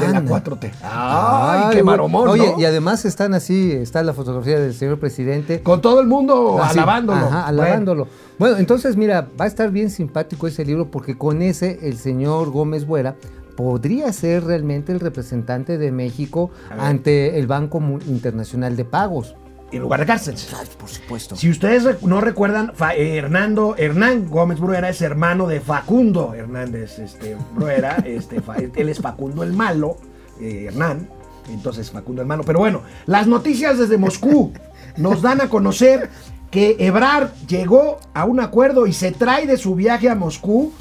[0.00, 0.42] de la Anda.
[0.42, 0.70] 4T.
[0.82, 2.58] ¡Ay, qué maromón, Oye, ¿no?
[2.58, 5.62] y además están así, está la fotografía del señor presidente.
[5.62, 7.26] Con todo el mundo Así, alabándolo.
[7.26, 8.08] Ajá, alabándolo.
[8.38, 8.56] Bueno.
[8.56, 12.86] entonces mira, va a estar bien simpático ese libro porque con ese el señor Gómez
[12.86, 13.16] Buera
[13.54, 19.34] podría ser realmente el representante de México ante el Banco Internacional de Pagos.
[19.72, 20.48] En lugar de Cárceles.
[20.78, 21.36] por supuesto.
[21.36, 26.98] Si ustedes no recuerdan, Fa- eh, Hernando, Hernán Gómez Bruera es hermano de Facundo Hernández
[26.98, 27.96] este, Bruera.
[28.04, 28.42] este,
[28.76, 29.96] él es Facundo el malo,
[30.40, 31.08] eh, Hernán.
[31.48, 32.42] Entonces Facundo el malo.
[32.44, 34.52] Pero bueno, las noticias desde Moscú
[34.96, 36.10] nos dan a conocer
[36.50, 40.72] que Ebrard llegó a un acuerdo y se trae de su viaje a Moscú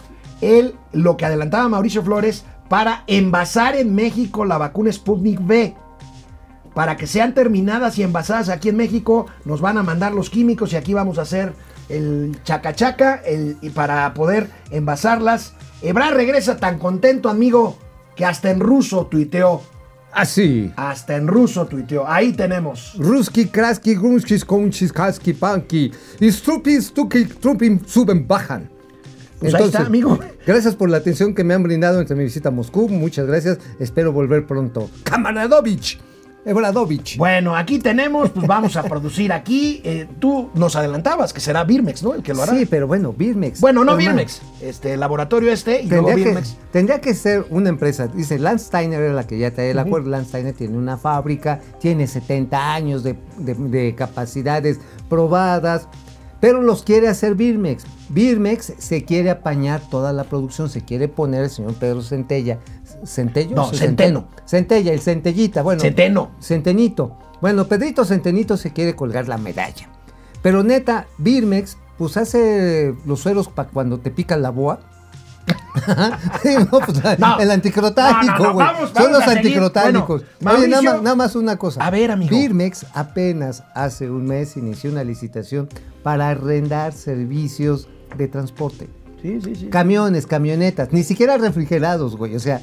[0.41, 5.75] él, lo que adelantaba Mauricio Flores, para envasar en México la vacuna Sputnik V
[6.79, 10.71] para que sean terminadas y envasadas aquí en México, nos van a mandar los químicos
[10.71, 11.51] y aquí vamos a hacer
[11.89, 15.55] el chacachaca el, y para poder envasarlas.
[15.81, 17.77] Ebrard regresa tan contento, amigo,
[18.15, 19.61] que hasta en ruso tuiteó.
[20.13, 20.71] Así.
[20.77, 22.07] Hasta en ruso tuiteó.
[22.07, 22.93] Ahí tenemos.
[22.97, 25.91] Ruski, kraski, grunskis, konchis, kaski, panki.
[26.21, 28.69] Y strupi, stuki, trupim, suben, bajan.
[29.37, 30.17] Pues ahí está, amigo.
[30.47, 32.87] Gracias por la atención que me han brindado entre mi visita a Moscú.
[32.87, 33.59] Muchas gracias.
[33.81, 34.89] Espero volver pronto.
[35.03, 35.99] Kamaradovich.
[36.49, 37.17] Ebradovich.
[37.17, 39.81] Bueno, aquí tenemos, pues vamos a producir aquí.
[39.89, 42.13] Eh, tú nos adelantabas que será Birmex, ¿no?
[42.13, 42.53] El que lo hará.
[42.53, 43.59] Sí, pero bueno, Birmex.
[43.61, 44.41] bueno, no Hermano, Birmex.
[44.61, 46.57] Este, laboratorio este y luego Tendría que, Birmex.
[46.71, 48.07] tendría que ser una empresa.
[48.07, 50.09] Dice, Landsteiner era la que ya trae el acuerdo.
[50.09, 55.87] Landsteiner tiene una fábrica, tiene 70 años de, de- de capacidades probadas,
[56.39, 57.83] pero los quiere hacer Birmex.
[58.09, 62.59] Birmex se quiere apañar toda la producción, se quiere poner el señor Pedro Centella.
[63.05, 63.55] ¿Centello?
[63.55, 64.27] No, Centeno.
[64.45, 65.61] Centella, el Centellita.
[65.61, 66.31] Bueno, Centeno.
[66.39, 67.17] Centenito.
[67.41, 69.89] Bueno, Pedrito Centenito se quiere colgar la medalla.
[70.41, 74.79] Pero neta, Birmex, pues hace los sueros para cuando te pica la boa.
[76.43, 77.39] Sí, no, pues, No.
[77.39, 78.67] el anticrotánico, No, no, no, güey.
[78.67, 80.23] vamos- Son los anticrotánicos.
[80.41, 81.83] Bueno, Oye, nada más, nada más una cosa.
[81.85, 82.35] A ver, amigo.
[82.35, 85.67] Birmex apenas hace un mes inició una licitación
[86.03, 88.89] para arrendar servicios de transporte.
[89.21, 89.67] Sí, sí, sí.
[89.67, 92.35] Camiones, camionetas, ni siquiera refrigerados, güey.
[92.35, 92.61] O sea,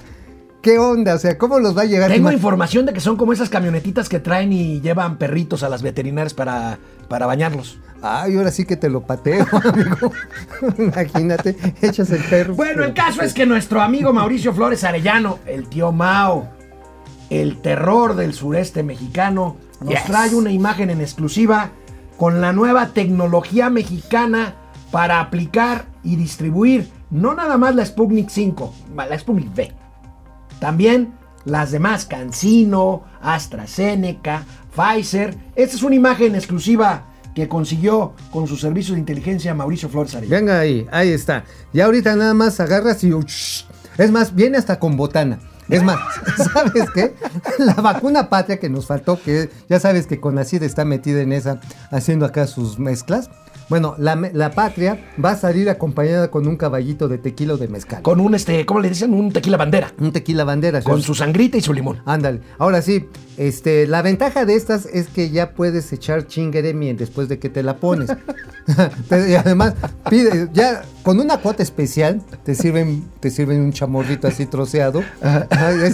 [0.66, 1.14] ¿qué onda?
[1.14, 2.10] O sea, ¿cómo los va a llegar?
[2.10, 5.80] Tengo información de que son como esas camionetitas que traen y llevan perritos a las
[5.80, 7.78] veterinarias para, para bañarlos.
[8.02, 10.10] Ay, ahora sí que te lo pateo, amigo.
[10.76, 12.56] Imagínate, echas el perro.
[12.56, 16.48] Bueno, el caso es que nuestro amigo Mauricio Flores Arellano, el tío Mao,
[17.30, 20.04] el terror del sureste mexicano, nos Yes.
[20.06, 21.70] trae una imagen en exclusiva
[22.16, 24.56] con la nueva tecnología mexicana
[24.90, 29.72] para aplicar y distribuir no nada más la Sputnik 5, la Sputnik V,
[30.58, 31.14] también
[31.44, 35.36] las demás, Cancino, AstraZeneca, Pfizer.
[35.54, 40.40] Esta es una imagen exclusiva que consiguió con su servicio de inteligencia Mauricio Flores Arellano.
[40.40, 41.44] Venga ahí, ahí está.
[41.72, 43.12] Y ahorita nada más agarras y...
[43.98, 45.38] Es más, viene hasta con botana.
[45.68, 45.98] Es más,
[46.52, 47.14] ¿sabes qué?
[47.58, 51.60] La vacuna patria que nos faltó, que ya sabes que Conacid está metida en esa,
[51.90, 53.30] haciendo acá sus mezclas.
[53.68, 57.66] Bueno, la, la patria va a salir acompañada con un caballito de tequila o de
[57.68, 58.02] mezcal.
[58.02, 59.12] Con un, este, ¿cómo le dicen?
[59.12, 59.92] Un tequila bandera.
[59.98, 60.82] un tequila bandera.
[60.82, 61.06] Con ¿sí?
[61.06, 62.00] su sangrita y su limón.
[62.04, 62.40] Ándale.
[62.58, 67.38] Ahora sí, este, la ventaja de estas es que ya puedes echar chingueremi después de
[67.38, 68.10] que te la pones.
[69.28, 69.74] Y además,
[70.10, 75.02] pide, ya con una cuota especial te sirven, te sirven un chamorrito así troceado.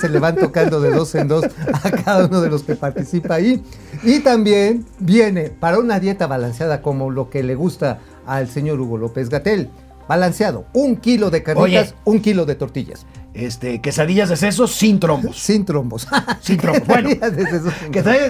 [0.01, 3.35] Se le van tocando de dos en dos a cada uno de los que participa
[3.35, 3.63] ahí.
[4.03, 8.99] Y también viene para una dieta balanceada como lo que le gusta al señor Hugo
[8.99, 9.71] López Gatel.
[10.13, 11.95] Balanceado, un kilo de carnitas, Oye.
[12.05, 13.07] un kilo de tortillas.
[13.33, 15.39] Este, quesadillas de sesos sin trombos.
[15.43, 16.07] Sin trombos.
[16.43, 16.87] Sin trombos.
[16.87, 17.73] Bueno, de sesos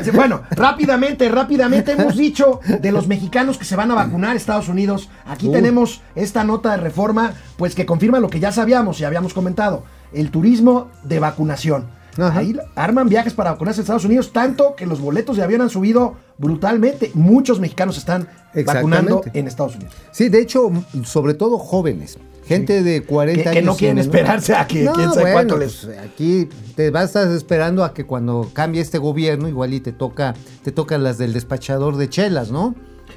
[0.05, 4.37] sin bueno, rápidamente, rápidamente hemos dicho de los mexicanos que se van a vacunar a
[4.37, 5.11] Estados Unidos.
[5.27, 5.53] Aquí Uh.
[5.53, 9.83] tenemos esta nota de reforma, pues que confirma lo que ya sabíamos y habíamos comentado:
[10.13, 11.89] el turismo de vacunación.
[12.19, 12.39] Ajá.
[12.41, 15.71] Ahí arman viajes para vacunarse en Estados Unidos, tanto que los boletos de avión han
[15.71, 17.11] subido brutalmente.
[17.15, 18.29] Muchos mexicanos están
[18.67, 19.95] vacunando en Estados Unidos.
[20.11, 20.71] Sí, de hecho,
[21.05, 22.19] sobre todo jóvenes.
[22.45, 23.61] Gente de 40 Que- años.
[23.61, 27.31] que no quieren esperarse a que quién sabe cuánto les- pues, aquí te vas estás
[27.31, 31.33] esperando a que cuando cambie este gobierno, igual y te toca, te tocan las del
[31.33, 32.75] despachador de chelas, ¿no?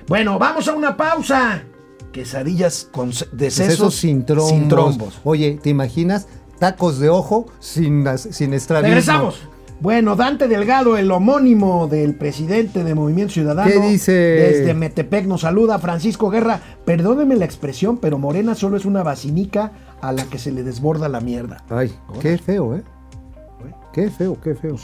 [0.07, 1.63] Bueno, vamos a una pausa.
[2.11, 4.49] Quesadillas con, se- de sesos eso sin trombos.
[4.49, 5.19] Sin trombos.
[5.23, 6.27] Oye, ¿te imaginas?
[6.59, 8.89] Tacos de ojo sin, sin estrabismo.
[8.89, 9.47] Regresamos.
[9.81, 13.69] Bueno, Dante Delgado, el homónimo del presidente de Movimiento Ciudadano.
[13.69, 14.11] ¿Qué dice?
[14.13, 16.61] Desde Metepec nos saluda Francisco Guerra.
[16.85, 21.09] Perdóneme la expresión, pero Morena solo es una vacinica a la que se le desborda
[21.09, 21.63] la mierda.
[21.69, 22.83] Ay, qué feo, ¿eh?
[23.91, 24.77] Qué feo, qué feo.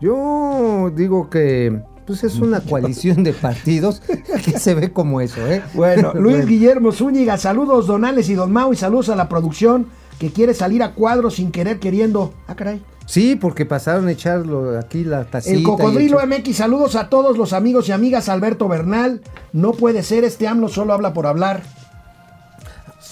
[0.00, 4.00] Yo digo que pues es una coalición de partidos
[4.44, 5.62] que se ve como eso, ¿eh?
[5.74, 9.86] Bueno, Luis Guillermo Zúñiga, saludos Donales y Don Mau y saludos a la producción
[10.18, 12.34] que quiere salir a cuadro sin querer queriendo.
[12.46, 12.82] Ah, caray.
[13.06, 15.56] Sí, porque pasaron a echarlo aquí la tacita.
[15.56, 18.28] El Cocodrilo MX, saludos a todos los amigos y amigas.
[18.28, 19.22] Alberto Bernal,
[19.54, 21.62] no puede ser, este AMLO solo habla por hablar.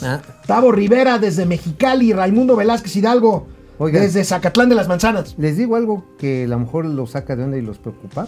[0.03, 3.47] Ah, Tavo Rivera desde Mexicali, Raimundo Velázquez Hidalgo
[3.79, 4.03] Oigan.
[4.03, 5.35] desde Zacatlán de las Manzanas.
[5.38, 8.27] Les digo algo que a lo mejor los saca de onda y los preocupa.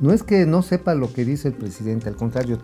[0.00, 2.58] No es que no sepa lo que dice el presidente, al contrario,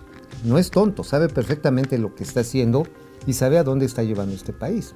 [0.44, 2.86] no es tonto, sabe perfectamente lo que está haciendo
[3.26, 4.94] y sabe a dónde está llevando este país.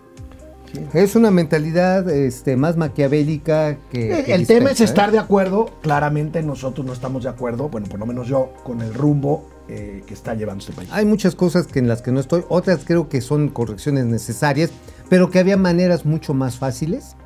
[0.93, 4.25] Es una mentalidad este, más maquiavélica que...
[4.25, 4.87] que el tema es dispersa, ¿eh?
[4.87, 8.81] estar de acuerdo, claramente nosotros no estamos de acuerdo, bueno, por lo menos yo, con
[8.81, 10.89] el rumbo eh, que está llevando este país.
[10.93, 14.71] Hay muchas cosas que en las que no estoy, otras creo que son correcciones necesarias,
[15.09, 17.17] pero que había maneras mucho más fáciles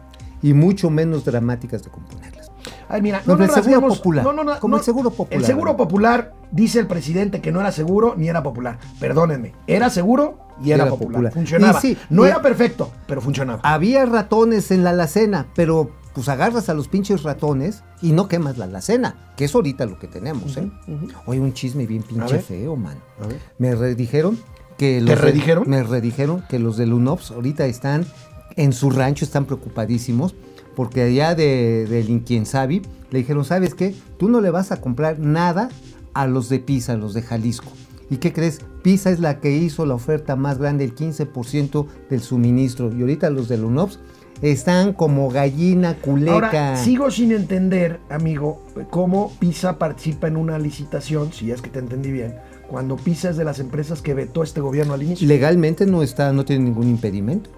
[0.42, 2.50] y mucho menos dramáticas de componerlas.
[2.88, 4.78] Ay, mira, Como no el seguro popular, no, no, no, como no.
[4.78, 5.40] el seguro popular.
[5.40, 8.78] El seguro popular, dice el presidente que no era seguro ni era popular.
[8.98, 11.12] Perdónenme, era seguro y era, Era popular.
[11.12, 11.32] popular.
[11.32, 11.78] Funcionaba.
[11.78, 13.60] Y sí, no y- era perfecto, pero funcionaba.
[13.62, 18.58] Había ratones en la alacena, pero pues agarras a los pinches ratones y no quemas
[18.58, 20.68] la alacena, que es ahorita lo que tenemos, ¿eh?
[21.26, 22.98] Oye, un chisme bien pinche feo, man.
[23.22, 23.38] A ver.
[23.58, 24.36] Me redijeron
[24.76, 25.64] que ¿Te los de- redijeron?
[25.68, 28.06] me redijeron que los del UNOPS ahorita están
[28.56, 30.34] en su rancho, están preocupadísimos
[30.74, 33.94] porque allá de, del Inquiensabi le dijeron, ¿sabes qué?
[34.18, 35.68] Tú no le vas a comprar nada
[36.14, 37.70] a los de Pisa, a los de Jalisco.
[38.10, 38.60] ¿Y qué crees?
[38.82, 42.92] Pisa es la que hizo la oferta más grande, el 15% del suministro.
[42.92, 44.00] Y ahorita los del UNOPS
[44.42, 46.34] están como gallina culeca.
[46.34, 51.78] Ahora, sigo sin entender, amigo, cómo PISA participa en una licitación, si es que te
[51.78, 52.34] entendí bien,
[52.68, 56.32] cuando PISA es de las empresas que vetó este gobierno al inicio, Legalmente no está,
[56.32, 57.50] no tiene ningún impedimento.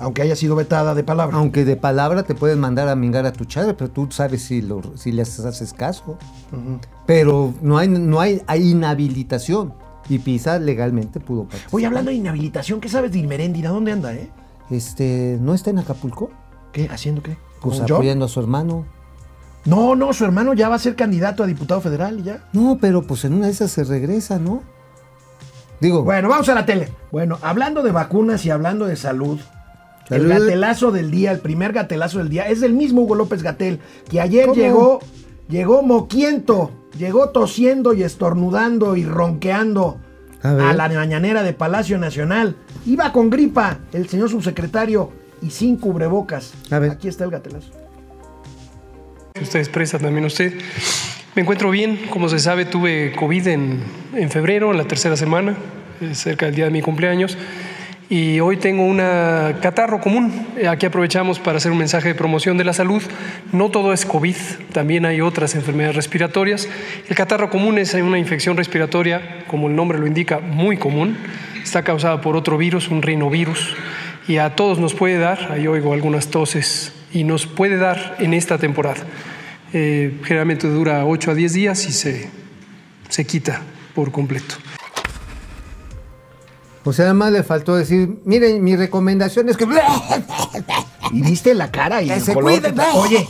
[0.00, 1.36] Aunque haya sido vetada de palabra.
[1.36, 4.62] Aunque de palabra te pueden mandar a mingar a tu chave, pero tú sabes si,
[4.62, 6.18] lo, si les haces caso.
[7.06, 9.74] Pero no hay, no hay, hay inhabilitación.
[10.08, 11.74] Y Pisa legalmente pudo participar.
[11.74, 13.70] Oye, hablando de inhabilitación, ¿qué sabes de Inmeréndira?
[13.70, 14.30] ¿Dónde anda, eh?
[14.70, 16.30] Este, ¿no está en Acapulco?
[16.72, 16.88] ¿Qué?
[16.90, 17.36] ¿Haciendo qué?
[17.60, 18.86] Pues apoyando a su hermano.
[19.66, 22.48] No, no, su hermano ya va a ser candidato a diputado federal y ya.
[22.54, 24.62] No, pero pues en una de esas se regresa, ¿no?
[25.80, 26.88] Digo, Bueno, vamos a la tele.
[27.12, 29.38] Bueno, hablando de vacunas y hablando de salud,
[30.10, 33.80] el gatelazo del día, el primer gatelazo del día, es del mismo Hugo López Gatel,
[34.08, 34.60] que ayer ¿Cómo?
[34.60, 35.00] llegó,
[35.48, 39.98] llegó moquiento, llegó tosiendo y estornudando y ronqueando
[40.42, 42.56] A a la mañanera de Palacio Nacional.
[42.86, 46.52] Iba con gripa el señor subsecretario y sin cubrebocas.
[46.70, 46.90] A ver.
[46.92, 47.70] Aquí está el gatelazo.
[49.40, 50.54] usted expresa también usted.
[51.34, 53.80] Me encuentro bien, como se sabe, tuve COVID en,
[54.14, 55.56] en febrero, en la tercera semana,
[56.00, 57.38] eh, cerca del día de mi cumpleaños,
[58.10, 60.48] y hoy tengo una catarro común.
[60.68, 63.00] Aquí aprovechamos para hacer un mensaje de promoción de la salud.
[63.52, 64.34] No todo es COVID,
[64.72, 66.68] también hay otras enfermedades respiratorias.
[67.08, 71.16] El catarro común es una infección respiratoria, como el nombre lo indica, muy común.
[71.62, 73.76] Está causada por otro virus, un rinovirus,
[74.26, 78.34] y a todos nos puede dar, ahí oigo algunas toses, y nos puede dar en
[78.34, 79.04] esta temporada.
[79.72, 82.28] Eh, generalmente dura 8 a 10 días y se,
[83.08, 83.60] se quita
[83.94, 84.56] por completo.
[86.90, 89.66] O sea, nada más le faltó decir, miren, mi recomendación es que...
[91.12, 92.68] Y viste la cara y Que el se color cuide.
[92.68, 93.26] que tra- Oye,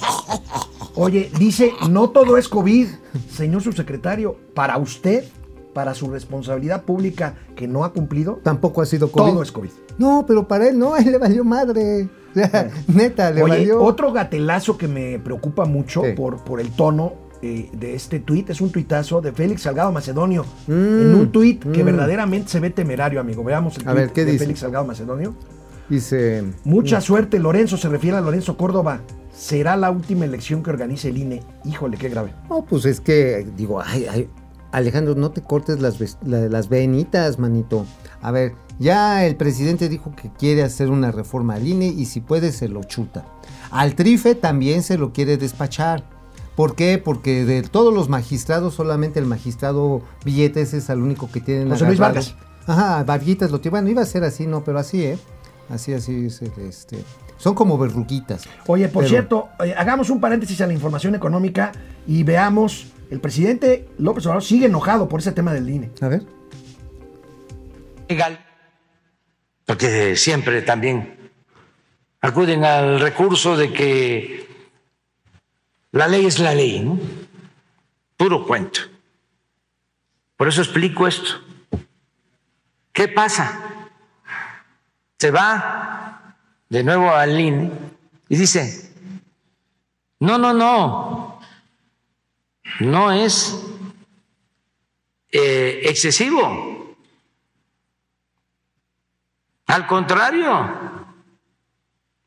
[0.96, 2.88] oye, dice, no todo es COVID.
[3.34, 5.24] Señor subsecretario, para usted,
[5.72, 9.30] para su responsabilidad pública que no ha cumplido, Tampoco ha sido COVID.
[9.32, 9.70] todo es COVID.
[9.98, 12.08] No, pero para él no, él le valió madre.
[12.88, 13.82] Neta, le Oye, valió.
[13.82, 16.12] otro gatelazo que me preocupa mucho Sí.
[16.12, 20.44] por, por el tono eh, de este tuit es un tuitazo de Félix Salgado Macedonio.
[20.66, 21.86] Mm, en un tuit que mm.
[21.86, 23.42] verdaderamente se ve temerario, amigo.
[23.42, 24.44] Veamos el A tuit ver, ¿qué de dice?
[24.44, 25.34] Félix Salgado Macedonio.
[25.88, 26.44] Dice.
[26.64, 29.00] Mucha suerte, Lorenzo, se refiere a Lorenzo Córdoba.
[29.32, 31.42] Será la última elección que organice el INE.
[31.64, 32.32] Híjole, qué grave.
[32.48, 34.28] No, pues es que, digo, ay, ay,
[34.72, 37.86] Alejandro, no te cortes las, las venitas, manito.
[38.22, 42.20] A ver, ya el presidente dijo que quiere hacer una reforma al INE y si
[42.20, 43.24] puede se lo chuta.
[43.70, 46.04] Al Trife también se lo quiere despachar.
[46.56, 46.98] ¿Por qué?
[47.02, 51.86] Porque de todos los magistrados, solamente el magistrado Billetes es el único que tienen José
[51.86, 51.98] Luis.
[51.98, 52.34] Vargas.
[52.66, 53.70] Ajá, Varguitas lo tiene.
[53.78, 55.18] Bueno, iba a ser así, no, pero así, ¿eh?
[55.70, 57.02] Así, así, es el, este.
[57.38, 58.42] Son como verruguitas.
[58.66, 61.72] Oye, por Pero- cierto, eh, hagamos un paréntesis a la información económica
[62.06, 65.90] y veamos, el presidente López Obrador sigue enojado por ese tema del INE.
[66.00, 66.22] A ver.
[68.08, 68.44] legal,
[69.66, 71.30] porque siempre también
[72.20, 74.49] acuden al recurso de que
[75.92, 76.88] la ley es la ley.
[78.16, 78.80] Puro cuento.
[80.36, 81.40] Por eso explico esto.
[82.92, 83.88] ¿Qué pasa?
[85.18, 86.36] Se va
[86.68, 87.70] de nuevo al INE
[88.28, 88.92] y dice,
[90.20, 91.40] no, no, no,
[92.80, 93.60] no es
[95.32, 96.96] eh, excesivo.
[99.66, 100.68] Al contrario,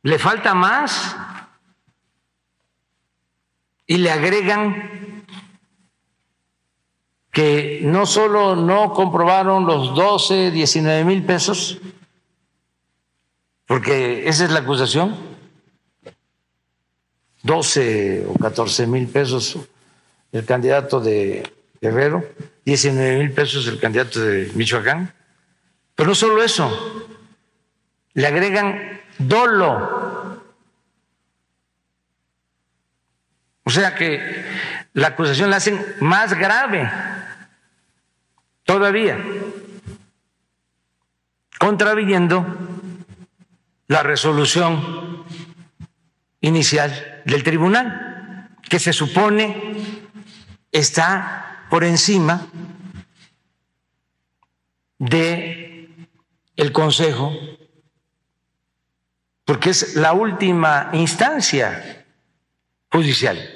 [0.03, 1.15] le falta más.
[3.85, 5.25] Y le agregan
[7.31, 11.79] que no solo no comprobaron los 12, 19 mil pesos,
[13.65, 15.17] porque esa es la acusación,
[17.41, 19.57] 12 o 14 mil pesos
[20.31, 22.23] el candidato de Guerrero,
[22.65, 25.13] 19 mil pesos el candidato de Michoacán,
[25.95, 26.71] pero no solo eso,
[28.13, 30.12] le agregan dolo.
[33.63, 34.45] O sea que
[34.93, 36.89] la acusación la hacen más grave
[38.63, 39.17] todavía,
[41.59, 42.45] contraviniendo
[43.87, 45.25] la resolución
[46.41, 49.75] inicial del tribunal, que se supone
[50.71, 52.47] está por encima
[54.97, 55.63] de
[56.73, 57.31] Consejo
[59.45, 62.05] porque es la última instancia
[62.91, 63.52] judicial.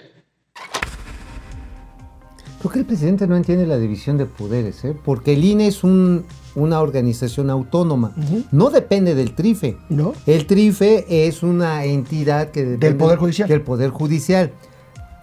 [2.67, 4.93] Creo que el presidente no entiende la división de poderes, ¿eh?
[5.05, 8.13] porque el INE es un- una organización autónoma,
[8.51, 9.77] no depende del TRIFE.
[9.89, 10.13] ¿No?
[10.25, 13.47] El TRIFE es una entidad que depende Poder Judicial.
[13.47, 14.51] Del Poder Judicial.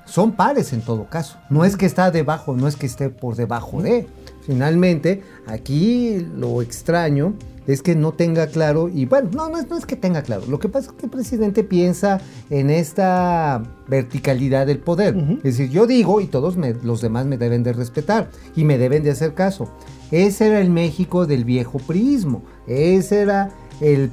[0.06, 1.38] Son pares en todo caso.
[1.50, 4.06] No es que está debajo, no es que esté por debajo de.
[4.46, 7.34] Finalmente, aquí lo extraño
[7.66, 10.42] es que no tenga claro, y bueno, no, no es, no es que tenga claro,
[10.48, 15.16] lo que pasa es que el presidente piensa en esta verticalidad del poder.
[15.38, 18.78] Es decir, yo digo y todos me- los demás me deben de respetar y me
[18.78, 19.68] deben de hacer caso.
[20.10, 23.50] Ese era el México del viejo priismo, ese era
[23.80, 24.10] el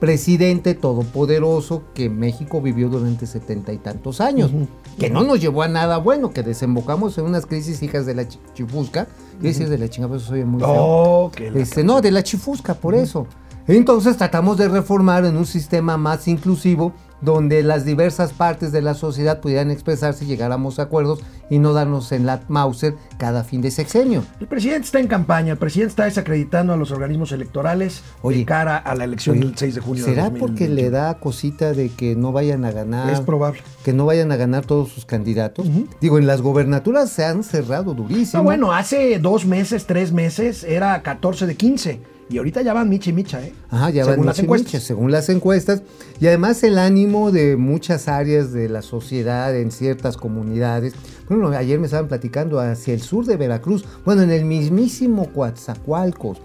[0.00, 4.50] presidente todopoderoso que México vivió durante setenta y tantos años,
[4.98, 8.26] que no nos llevó a nada bueno, que desembocamos en unas crisis hijas de la
[8.26, 9.06] chi- chifusca,
[9.42, 10.70] quiero decir de la chingada, eso soy muy feo.
[10.74, 13.26] Oh, la- Este, no, de la chifusca, por eso.
[13.68, 16.92] Entonces tratamos de reformar en un sistema más inclusivo
[17.22, 21.72] donde las diversas partes de la sociedad pudieran expresarse y llegáramos a acuerdos y no
[21.72, 24.24] darnos en la Mauser cada fin de sexenio.
[24.40, 28.76] El presidente está en campaña, el presidente está desacreditando a los organismos electorales de cara
[28.76, 30.04] a la elección Oye, del 6 de junio.
[30.04, 33.10] ¿Será de porque le da cosita de que no vayan a ganar?
[33.10, 33.60] Es probable.
[33.84, 35.66] Que no vayan a ganar todos sus candidatos.
[36.00, 38.42] Digo, en las gobernaturas se han cerrado durísimo.
[38.42, 42.00] No, bueno, hace dos meses, tres meses era 14 de 15.
[42.32, 43.52] Y ahorita ya van micha y micha, ¿eh?
[43.68, 44.82] Ajá, ya Según van las micha y encuestas.
[44.82, 45.82] según las encuestas.
[46.18, 50.94] Y además el ánimo de muchas áreas de la sociedad en ciertas comunidades.
[51.28, 56.38] Bueno, ayer me estaban platicando hacia el sur de Veracruz, bueno, en el mismísimo Coatzacoalcos,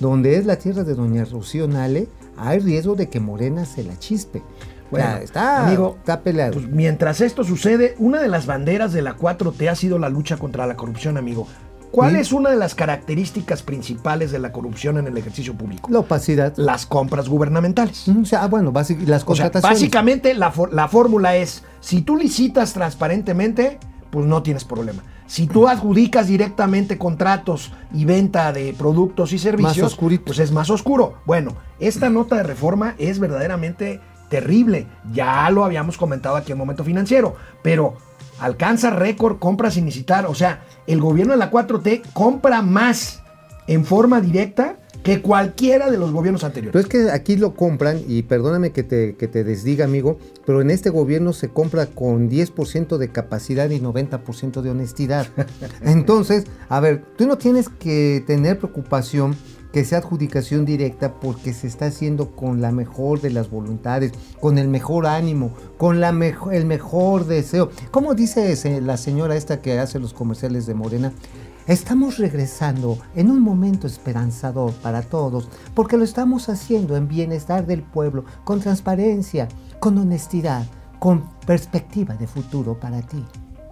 [0.00, 3.98] donde es la tierra de doña Rocío Nale, hay riesgo de que Morena se la
[3.98, 4.42] chispe.
[4.90, 6.52] Bueno, Ya, está, amigo, está peleado.
[6.52, 10.36] Pues mientras esto sucede, una de las banderas de la 4T ha sido la lucha
[10.36, 11.46] contra la corrupción, amigo.
[11.92, 12.18] ¿Cuál ¿Sí?
[12.20, 15.90] es una de las características principales de la corrupción en el ejercicio público?
[15.92, 16.54] La opacidad.
[16.56, 18.08] Las compras gubernamentales.
[18.08, 19.62] O sea, ah, bueno, básic- las O sea, contrataciones.
[19.78, 20.50] básicamente la,
[20.88, 23.78] fórmula es, si tú licitas transparentemente,
[24.10, 25.02] pues no tienes problema.
[25.26, 30.24] Si tú adjudicas directamente contratos y venta de productos y servicios, oscurito.
[30.26, 31.18] pues es más oscuro.
[31.24, 34.86] Bueno, esta nota de reforma es verdaderamente terrible.
[35.12, 37.94] Ya lo habíamos comentado aquí en Momento Financiero, pero
[38.38, 40.26] alcanza récord compras sin licitar.
[40.26, 43.22] O sea, el gobierno de la 4T compra más
[43.66, 46.72] en forma directa que cualquiera de los gobiernos anteriores.
[46.72, 50.60] Pero es que aquí lo compran, y perdóname que te, que te desdiga, amigo, pero
[50.60, 55.26] en este gobierno se compra con 10% de capacidad y 90% de honestidad.
[55.82, 59.34] Entonces, a ver, tú no tienes que tener preocupación
[59.72, 64.58] que sea adjudicación directa porque se está haciendo con la mejor de las voluntades, con
[64.58, 67.70] el mejor ánimo, con la mejo- el mejor deseo.
[67.90, 71.12] ¿Cómo dice la señora esta que hace los comerciales de Morena?
[71.66, 77.82] Estamos regresando en un momento esperanzador para todos, porque lo estamos haciendo en bienestar del
[77.82, 79.48] pueblo, con transparencia,
[79.78, 80.66] con honestidad,
[80.98, 83.24] con perspectiva de futuro para ti.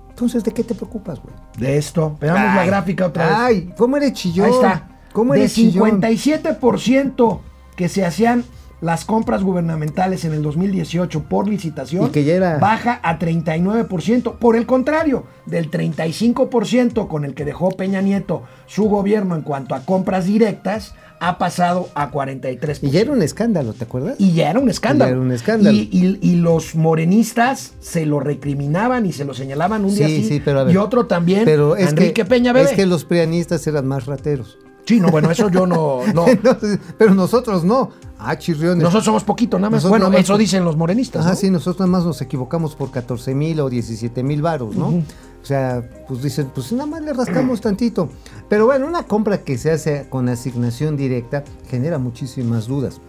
[0.09, 1.35] Entonces, ¿de qué te preocupas, güey?
[1.59, 3.35] De esto, veamos la gráfica otra vez.
[3.37, 4.47] Ay, ¿cómo eres chillón?
[4.47, 4.89] Ahí está.
[5.13, 6.01] ¿Cómo de eres chillón?
[6.01, 7.41] 57%
[7.77, 8.45] que se hacían
[8.81, 14.39] las compras gubernamentales en el 2018 por licitación, Y que ya era- baja a 39%.
[14.39, 19.75] Por el contrario, del 35% con el que dejó Peña Nieto su gobierno en cuanto
[19.75, 22.87] a compras directas, ha pasado a 43%.
[22.89, 24.15] Y ya era un escándalo, ¿te acuerdas?
[24.19, 25.11] Y ya era un escándalo.
[25.11, 25.77] Ya era un escándalo.
[25.77, 30.25] Y, y- y los morenistas se lo recriminaban y se lo señalaban un día sí,
[30.27, 30.75] sí, pero a ver.
[30.75, 31.45] y otro también.
[31.45, 32.71] Pero es Enrique que, Peña Bebé.
[32.71, 34.57] Es que los prianistas eran más rateros.
[34.85, 36.01] Sí, no, bueno, eso yo no.
[36.15, 36.29] no.
[36.29, 37.91] Entonces, pero nosotros no.
[38.19, 38.83] Ah, chirriones.
[38.83, 39.79] Nosotros somos poquito, nada más.
[39.79, 41.25] Nosotros bueno, nada más eso dicen los morenistas.
[41.25, 41.35] ¿no?
[41.35, 44.89] sí, nosotros nada más nos equivocamos por 14 mil o 17 mil varos, ¿no?
[44.89, 48.11] O sea, pues dicen, pues nada más le rascamos tantito.
[48.49, 53.01] Pero bueno, una compra que se hace con asignación directa genera muchísimas dudas.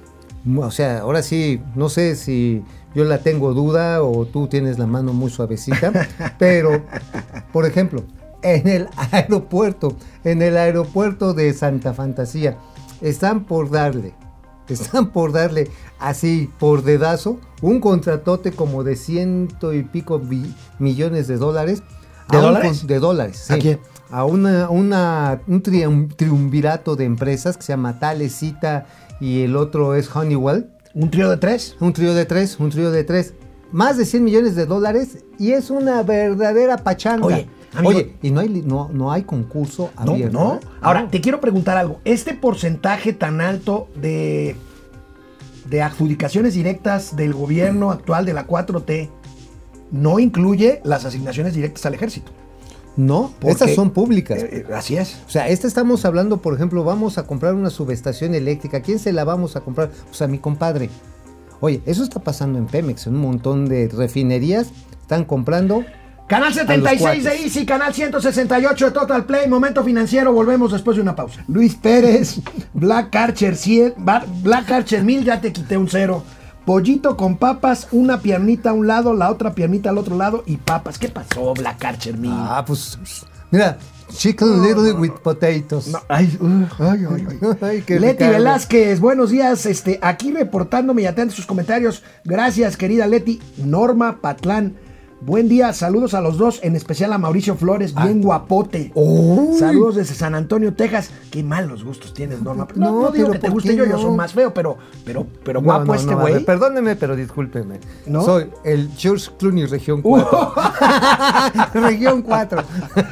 [0.57, 2.63] O sea, ahora sí, no sé si
[2.95, 6.07] yo la tengo duda o tú tienes la mano muy suavecita,
[6.39, 6.81] pero,
[7.51, 8.03] por ejemplo,
[8.43, 12.57] en el aeropuerto, en el aeropuerto de Santa Fantasía,
[13.01, 14.13] están por darle,
[14.67, 15.69] están por darle
[15.99, 20.21] así, por dedazo, un contratote como de ciento y pico
[20.79, 21.83] millones de dólares.
[22.29, 22.87] ¿De a dólares?
[22.87, 23.79] de dólares, ¿A quién?
[24.09, 28.85] A una, una- un triun- triunvirato de empresas que se llama Talecita
[29.19, 30.69] y el otro es Honeywell.
[30.93, 31.75] ¿Un trío de tres?
[31.79, 33.33] Un trío de tres, un trío de tres.
[33.71, 37.25] Más de 100 millones de dólares y es una verdadera pachanga.
[37.25, 40.37] Oye, amigo- Oye, y no hay, no, no hay concurso abierto.
[40.37, 40.55] no.
[40.55, 40.59] ¿eh?
[40.81, 41.09] Ahora, No.
[41.09, 41.99] te quiero preguntar algo.
[42.05, 44.55] Este porcentaje tan alto de,
[45.69, 49.09] de adjudicaciones directas del gobierno actual de la 4T
[49.91, 52.31] no incluye las asignaciones directas al ejército.
[52.97, 54.43] No, Porque- estas son públicas.
[54.43, 55.17] Eh, eh, así es.
[55.25, 58.77] O sea, esta estamos hablando, por ejemplo, vamos a comprar una subestación eléctrica.
[58.77, 59.91] ¿A quién se la vamos a comprar?
[60.07, 60.89] Pues a mi compadre.
[61.61, 65.85] Oye, eso está pasando en Pemex, en un montón de refinerías están comprando.
[66.27, 67.43] Canal A 76 los de.
[67.43, 71.43] Easy, canal 168 de Total Play, Momento Financiero, volvemos después de una pausa.
[71.49, 72.39] Luis Pérez,
[72.73, 76.23] Black Archer 100, Ba- Black Archer 1000, ya te quité un cero.
[76.65, 80.57] Pollito con papas, una piernita a un lado, la otra piernita al otro lado y
[80.57, 80.97] papas.
[80.99, 82.31] ¿Qué pasó, Black Archer 1000?
[82.33, 82.97] Ah, pues,
[83.49, 83.77] mira,
[84.13, 85.87] chicken little with potatoes.
[85.87, 87.27] No, ay, uh, ay, ay,
[87.61, 87.83] ay.
[87.99, 88.23] Leti.
[88.23, 89.65] Velázquez, buenos días.
[89.65, 92.03] Este, aquí reportándome y atento a sus comentarios.
[92.23, 93.41] Gracias, querida Leti.
[93.57, 94.75] Norma Patlán.
[95.23, 98.91] Buen día, saludos a los dos, en especial a Mauricio Flores, bien guapote.
[98.95, 99.55] Uy.
[99.59, 101.11] Saludos desde San Antonio, Texas.
[101.29, 102.67] Qué malos gustos tienes, Norma.
[102.73, 105.27] No, No, no digo que te ¿por guste yo, yo soy más feo, pero, pero,
[105.43, 106.43] pero guapo no, este güey.
[106.43, 107.79] perdóneme, pero discúlpeme.
[108.25, 110.53] Soy el George Clooney Región 4.
[111.75, 112.63] Región 4.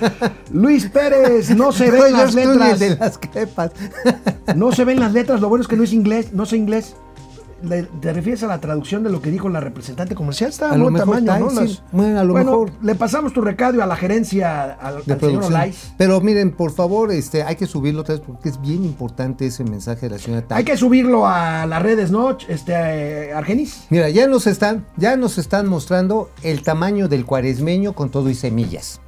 [0.54, 2.80] Luis Pérez, no se ven las letras.
[2.80, 3.72] de las crepas.
[4.56, 6.96] No se ven las letras, lo bueno es que no es inglés, no sé inglés.
[8.02, 10.50] ¿Te refieres a la traducción de lo que dijo la representante comercial?
[10.50, 11.68] Está A lo buen mejor tamaño, ¿no?
[11.68, 11.80] sí.
[11.92, 12.72] Bueno, a lo mejor.
[12.82, 15.54] Le pasamos tu recado a la gerencia, al, al de señor producción.
[15.54, 15.94] Olais.
[15.98, 19.64] Pero miren, por favor, este, hay que subirlo otra vez porque es bien importante ese
[19.64, 20.46] mensaje de la señora.
[20.50, 22.38] Hay que subirlo a las redes, ¿no?
[22.48, 23.86] Este, eh, Argenis.
[23.90, 28.36] Mira, ya nos están, ya nos están mostrando el tamaño del cuaresmeño con todo y
[28.36, 29.02] semillas.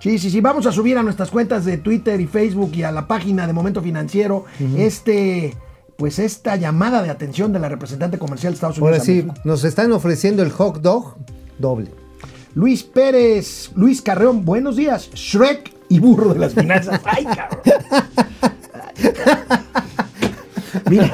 [0.00, 0.40] Sí, sí, sí.
[0.40, 3.52] Vamos a subir a nuestras cuentas de Twitter y Facebook y a la página de
[3.52, 4.44] Momento Financiero
[4.76, 5.54] este,
[5.98, 8.92] pues esta llamada de atención de la representante comercial de Estados Unidos.
[8.98, 9.34] Ahora sí, México.
[9.42, 11.16] nos están ofreciendo el hot dog
[11.58, 11.90] doble.
[12.54, 15.10] Luis Pérez, Luis Carreón, buenos días.
[15.12, 17.00] Shrek y burro de las finanzas.
[17.04, 17.60] Ay, cabrón.
[17.90, 19.64] Ay, cabrón.
[20.88, 21.12] Mira,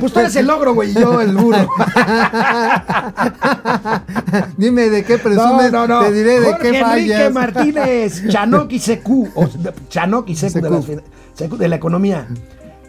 [0.00, 1.68] pues tú eres el logro, güey, y yo el burro.
[4.56, 6.00] Dime de qué No, presumes, no, no.
[6.00, 7.32] te diré de Jorge qué Enrique fallas.
[7.32, 9.48] Martínez, Chanoki CQ, o
[9.88, 10.62] Chanoki de, CQ.
[10.70, 11.02] las fin-
[11.38, 12.26] CQ de la economía.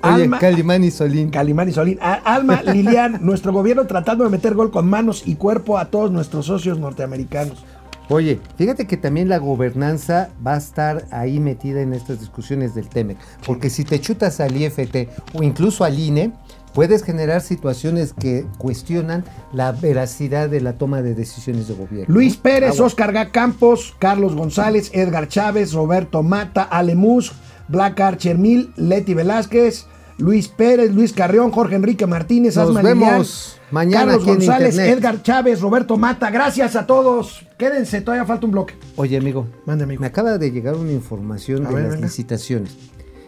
[0.04, 1.30] Oye, Alma, Calimán y Solín.
[1.30, 1.97] Calimán y Solín.
[2.01, 6.45] Alma Lilian, nuestro gobierno tratando de meter gol con manos y cuerpo a todos nuestros
[6.45, 7.64] socios norteamericanos.
[8.10, 12.89] Oye, fíjate que también la gobernanza va a estar ahí metida en estas discusiones del
[12.89, 16.34] TEMEC, porque si te chutas al IFT o incluso al INE,
[16.74, 19.24] puedes generar situaciones que cuestionan
[19.54, 22.14] la veracidad de la toma de decisiones de gobierno.
[22.14, 22.36] Luis.
[22.36, 22.80] Pérez.
[22.80, 27.32] Oscar Gá Campos, Carlos González, Edgar Chávez, Roberto Mata, Alemus,
[27.70, 29.88] Black Archer Mil, Leti Velázquez,
[30.18, 34.97] Luis Pérez, Luis Carrión, Jorge Enrique Martínez, Nos Asma vemos Lilian, mañana Carlos González, Internet.
[34.97, 36.30] Edgar Chávez, Roberto Mata.
[36.30, 37.45] Gracias a todos.
[37.57, 38.76] Quédense, todavía falta un bloque.
[38.95, 40.01] Oye, amigo, Mande, amigo.
[40.01, 42.07] me acaba de llegar una información A de ver, las venga.
[42.07, 42.76] licitaciones.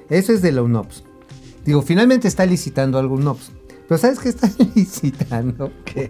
[0.10, 1.04] Eso es de la UNOPS.
[1.66, 3.52] Digo, finalmente está licitando algo UNOPS.
[3.88, 5.72] Pero ¿sabes qué está licitando?
[5.84, 6.10] ¿Qué?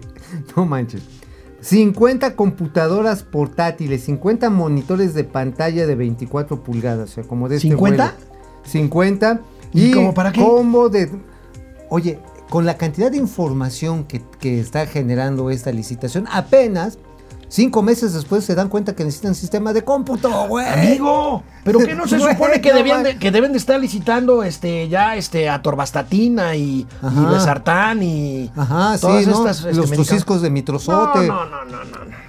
[0.56, 1.02] No manches.
[1.60, 7.68] 50 computadoras portátiles, 50 monitores de pantalla de 24 pulgadas, o sea, como de este
[7.70, 7.76] ¿50?
[7.78, 8.04] vuelo.
[8.64, 9.40] 50
[9.76, 10.40] ¿Y y, cómo para qué?
[10.40, 11.10] combo de
[11.88, 12.18] Oye,
[12.50, 16.98] con la cantidad de información que, que está generando esta licitación, apenas
[17.48, 20.66] cinco meses después se dan cuenta que necesitan sistema de cómputo, güey.
[20.66, 25.16] Amigo, pero que no se supone que no de, deben de estar licitando este ya
[25.16, 27.24] este atorvastatina y, y.
[27.32, 29.32] Besartán y Ajá, sí, todas ¿no?
[29.48, 31.26] estas, este, Los tusiscos de mitrozote.
[31.26, 32.25] No, no, no, no, no,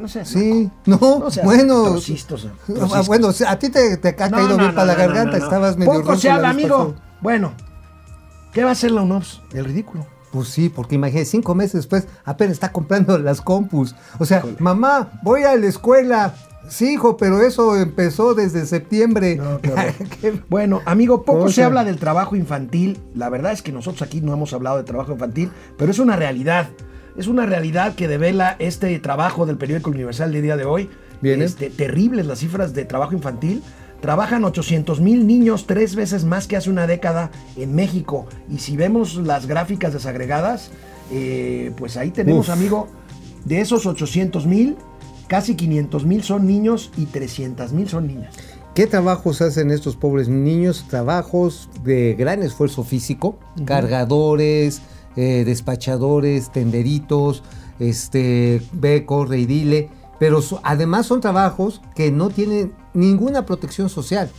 [0.00, 0.08] no.
[0.08, 1.84] Seas Sí, no, No seas bueno.
[1.84, 2.50] trocistoso,
[2.92, 3.02] Ah.
[3.06, 6.16] Bueno, a ti te, te ha No, caído bien para la garganta, estabas medio Poco
[6.16, 6.94] se la habla, amigo.
[7.20, 7.52] Bueno,
[8.52, 9.42] ¿qué va a hacer la UNOPS?
[9.52, 10.06] El ridículo.
[10.32, 13.94] Pues sí, porque imagínate, cinco meses después apenas está comprando las compus.
[14.18, 16.34] O sea, mamá, voy a la escuela.
[16.68, 19.36] Sí, hijo, pero eso empezó desde septiembre.
[19.36, 19.60] No.
[19.60, 23.00] Qué- Bueno, amigo, poco se habla del trabajo infantil.
[23.14, 26.14] La verdad es que nosotros aquí no hemos hablado de trabajo infantil, pero es una
[26.14, 26.68] realidad.
[27.20, 30.88] Es una realidad que devela este trabajo del periódico Universal de día de hoy.
[31.20, 31.44] Viene.
[31.44, 33.62] Este, terribles las cifras de trabajo infantil.
[34.00, 38.24] Trabajan 800 mil niños, tres veces más que hace una década en México.
[38.50, 40.70] Y si vemos las gráficas desagregadas,
[41.12, 42.54] eh, pues ahí tenemos, Uf.
[42.54, 42.88] amigo,
[43.44, 44.78] de esos 800 mil,
[45.26, 48.34] casi 500 mil son niños y 300 mil son niñas.
[48.74, 50.86] ¿Qué trabajos hacen estos pobres niños?
[50.88, 54.80] Trabajos de gran esfuerzo físico, cargadores,
[55.16, 57.42] eh, despachadores, tenderitos,
[57.78, 59.88] este, ve, corre y dile,
[60.18, 64.30] pero so- además son trabajos que no tienen ninguna protección social.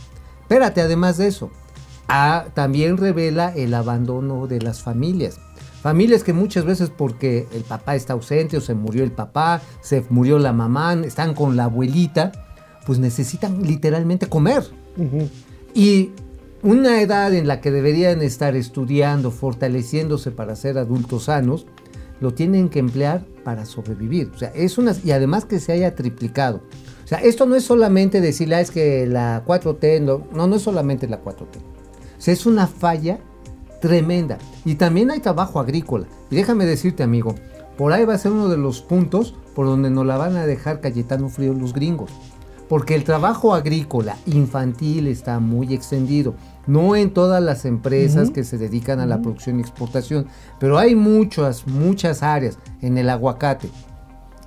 [0.42, 1.50] Espérate, además de eso,
[2.08, 5.38] ah, también revela el abandono de las familias.
[5.82, 10.04] Familias que muchas veces porque el papá está ausente o se murió el papá, se
[10.10, 12.30] murió la mamá, están con la abuelita,
[12.86, 14.62] pues necesitan literalmente comer.
[15.74, 16.10] Y
[16.62, 21.66] una edad en la que deberían estar estudiando, fortaleciéndose para ser adultos sanos,
[22.20, 24.30] lo tienen que emplear para sobrevivir.
[24.34, 26.62] O sea, es una y además que se haya triplicado.
[27.04, 31.08] O sea, esto no es solamente decirle, ah, que la 4T, no, no, es solamente
[31.08, 31.56] la 4T.
[31.56, 33.18] O sea, es una falla
[33.80, 34.38] tremenda.
[34.64, 36.06] Y también hay trabajo agrícola.
[36.30, 37.34] Y déjame decirte, amigo,
[37.76, 40.46] por ahí va a ser uno de los puntos por donde nos la van a
[40.46, 42.12] dejar Cayetano Frío los gringos.
[42.68, 46.34] Porque el trabajo agrícola infantil está muy extendido.
[46.66, 50.26] No en todas las empresas que se dedican a la producción y exportación,
[50.60, 52.58] pero hay muchas, muchas áreas.
[52.80, 53.68] En el aguacate,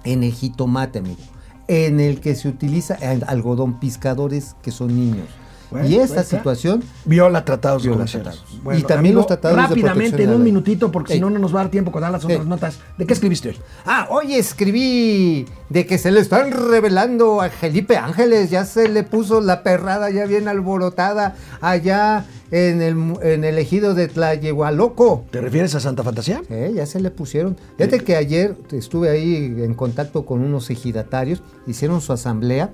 [0.03, 1.21] en el jitomate, amigo.
[1.67, 2.97] En el que se utiliza
[3.27, 5.27] algodón, pescadores que son niños.
[5.71, 6.37] Bueno, y esta ahí está.
[6.37, 8.45] situación Viola tratados Viola tratados.
[8.77, 11.39] Y también los tratados de Rápidamente, protección en de un minutito, porque si no, no
[11.39, 12.45] nos va a dar tiempo con dar las otras Ey.
[12.45, 12.79] notas.
[12.97, 13.57] ¿De qué escribiste hoy?
[13.85, 19.03] Ah, hoy escribí de que se le están revelando a Felipe Ángeles, ya se le
[19.03, 25.25] puso la perrada ya bien alborotada allá en el, mu- en el ejido de Tlayehualoco.
[25.31, 26.41] ¿Te refieres a Santa Fantasía?
[26.49, 27.57] Eh, ya se le pusieron.
[27.77, 32.71] Fíjate que ayer estuve ahí en contacto con unos ejidatarios, hicieron su asamblea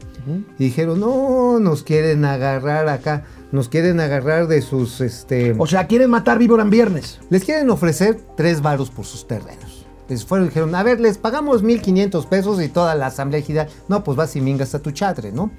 [0.59, 5.55] y dijeron, no, nos quieren agarrar acá, nos quieren agarrar de sus, este...
[5.57, 7.19] O sea, quieren matar víbora en viernes.
[7.30, 9.86] Les quieren ofrecer tres varos por sus terrenos.
[10.09, 13.67] Les fueron y dijeron, a ver, les pagamos 1.500 pesos y toda la asamblea ejidal.
[13.88, 15.51] No, pues vas y mingas a tu chadre, ¿no?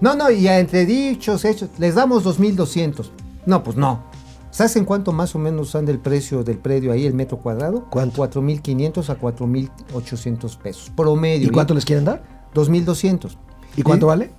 [0.00, 3.10] No, no, y entre dichos, hechos, les damos 2.200.
[3.48, 4.02] No, pues no.
[4.50, 7.86] ¿Sabes en cuánto más o menos anda el precio del predio ahí, el metro cuadrado?
[7.90, 8.22] ¿Cuánto?
[8.22, 10.92] 4.500 a 4.800 pesos.
[10.94, 11.46] Promedio.
[11.46, 12.22] ¿Y cuánto les quieren dar?
[12.54, 13.36] 2.200.
[13.76, 14.30] ¿Y cuánto vale?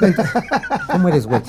[0.92, 1.40] ¿Cómo eres, güey?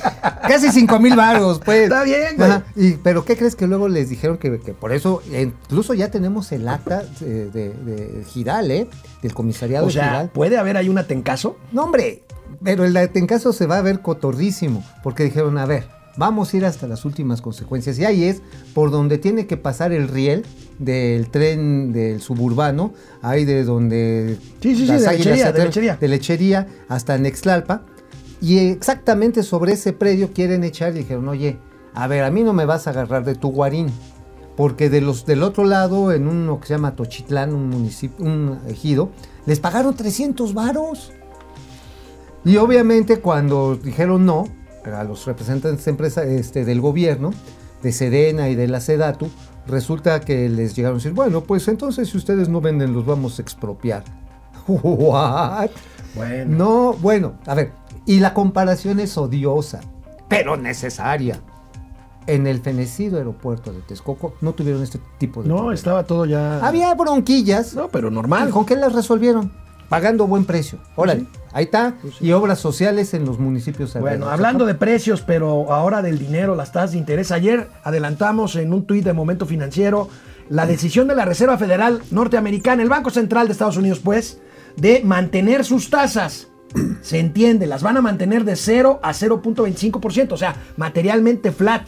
[0.47, 1.83] Casi 5 mil varos, pues.
[1.83, 2.51] Está bien, güey.
[2.75, 6.09] Y, pero ¿qué crees que luego les dijeron que, que por eso, eh, incluso ya
[6.11, 8.87] tenemos el acta de, de- de Giral, ¿eh?
[9.21, 10.29] Del comisariado O de sea, Giral.
[10.29, 11.57] ¿puede haber ahí un atencazo?
[11.71, 12.23] No, hombre,
[12.63, 15.87] pero el atencazo se va a ver cotorrísimo, porque dijeron, a ver,
[16.17, 17.97] vamos a ir hasta las últimas consecuencias.
[17.99, 18.41] Y ahí es
[18.73, 20.45] por donde tiene que pasar el riel
[20.79, 24.37] del tren del suburbano, ahí de donde...
[24.61, 25.95] Sí, sí, sí, de lechería, de lechería.
[25.95, 27.85] de lechería hasta Nextlalpa.
[28.41, 31.57] Y exactamente sobre ese predio quieren echar y dijeron, oye,
[31.93, 33.87] a ver, a mí no me vas a agarrar de tu guarín.
[34.57, 38.59] Porque de los del otro lado, en uno que se llama Tochitlán, un municipio, un
[38.67, 39.09] ejido,
[39.45, 41.11] les pagaron 300 varos.
[42.45, 44.45] Y obviamente cuando dijeron no,
[44.93, 47.31] a los representantes empresa, este, del gobierno,
[47.81, 49.29] de Sedena y de la Sedatu,
[49.67, 53.39] resulta que les llegaron a decir, bueno, pues entonces si ustedes no venden, los vamos
[53.39, 54.03] a expropiar.
[54.67, 55.69] ¿What?
[56.15, 56.57] Bueno.
[56.57, 57.71] No, bueno, a ver,
[58.05, 59.81] y la comparación es odiosa,
[60.27, 61.39] pero necesaria.
[62.27, 66.65] En el fenecido aeropuerto de Texcoco no tuvieron este tipo de No, estaba todo ya.
[66.65, 67.75] Había bronquillas.
[67.75, 68.49] No, pero normal.
[68.49, 69.53] ¿Con qué las resolvieron?
[69.89, 70.79] Pagando buen precio.
[70.95, 71.95] Órale, ahí está.
[72.19, 74.33] Y obras sociales en los municipios Bueno, alrededor.
[74.33, 77.31] hablando de precios, pero ahora del dinero, las tasas de interés.
[77.31, 80.09] Ayer adelantamos en un tuit de Momento Financiero
[80.49, 84.39] la decisión de la Reserva Federal Norteamericana, el Banco Central de Estados Unidos, pues,
[84.75, 86.49] de mantener sus tasas.
[87.01, 91.87] Se entiende, las van a mantener de 0 a 0.25%, o sea, materialmente flat.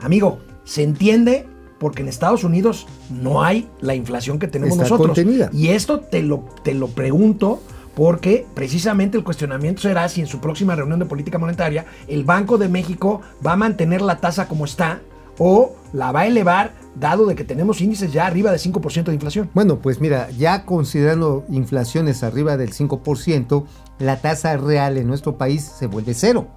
[0.00, 1.46] Amigo, se entiende
[1.78, 5.08] porque en Estados Unidos no hay la inflación que tenemos Está nosotros.
[5.08, 5.50] contenida.
[5.52, 7.60] Y esto te lo, te lo pregunto
[7.94, 12.58] porque precisamente el cuestionamiento será si en su próxima reunión de política monetaria el Banco
[12.58, 15.00] de México va a mantener la tasa como está
[15.38, 19.14] o la va a elevar dado de que tenemos índices ya arriba de 5% de
[19.14, 19.50] inflación.
[19.54, 23.64] Bueno, pues mira, ya considerando inflaciones arriba del 5%,
[23.98, 26.48] la tasa real en nuestro país se vuelve cero.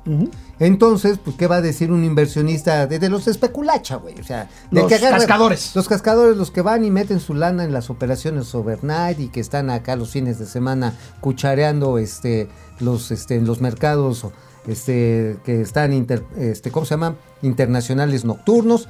[0.60, 4.20] Entonces, pues, ¿qué va a decir un inversionista de, de los especulacha, güey?
[4.20, 5.76] O sea, de Los que agarra- cascadores.
[5.76, 9.40] Los cascadores, los que van y meten su lana en las operaciones overnight y que
[9.40, 12.48] están acá los fines de semana cuchareando este,
[12.80, 14.26] los, este, en los mercados
[14.68, 17.16] este, que están, inter- este, ¿cómo se llama?
[17.42, 18.88] Internacionales nocturnos.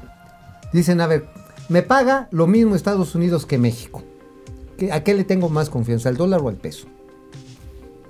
[0.73, 1.25] Dicen, a ver,
[1.69, 4.03] me paga lo mismo Estados Unidos que México.
[4.77, 6.87] ¿Qué- ¿A qué le tengo más confianza, al dólar o al peso?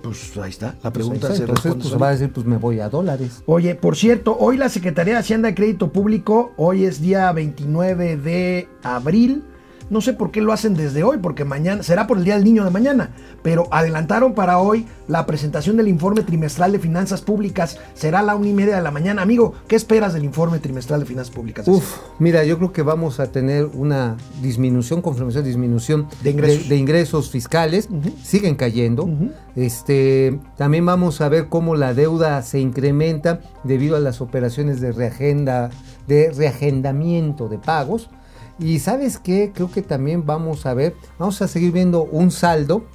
[0.01, 1.35] Pues ahí está, la Pues pregunta ahí está.
[1.35, 3.41] se Entonces, responde pues va a decir, pues me voy a dólares.
[3.45, 8.17] Oye, por cierto, hoy la Secretaría de Hacienda y Crédito Público, hoy es día 29
[8.17, 9.43] de abril.
[9.89, 12.43] No sé por qué lo hacen desde hoy, porque mañana será por el Día del
[12.43, 13.11] Niño de mañana,
[13.41, 17.77] pero adelantaron para hoy la presentación del informe trimestral de finanzas públicas.
[17.93, 19.21] Será a la una y media de la mañana.
[19.21, 21.67] Amigo, ¿qué esperas del informe trimestral de finanzas públicas?
[21.67, 26.69] Uf, mira, yo creo que vamos a tener una disminución, confirmación de disminución De ingresos.
[26.69, 27.89] de ingresos fiscales,
[28.23, 29.09] siguen cayendo.
[29.55, 34.91] Este, también vamos a ver cómo la deuda se incrementa debido a las operaciones de
[34.91, 35.69] reagenda,
[36.07, 38.09] de reagendamiento de pagos.
[38.59, 42.85] Y sabes qué, creo que también vamos a ver, vamos a seguir viendo un saldo,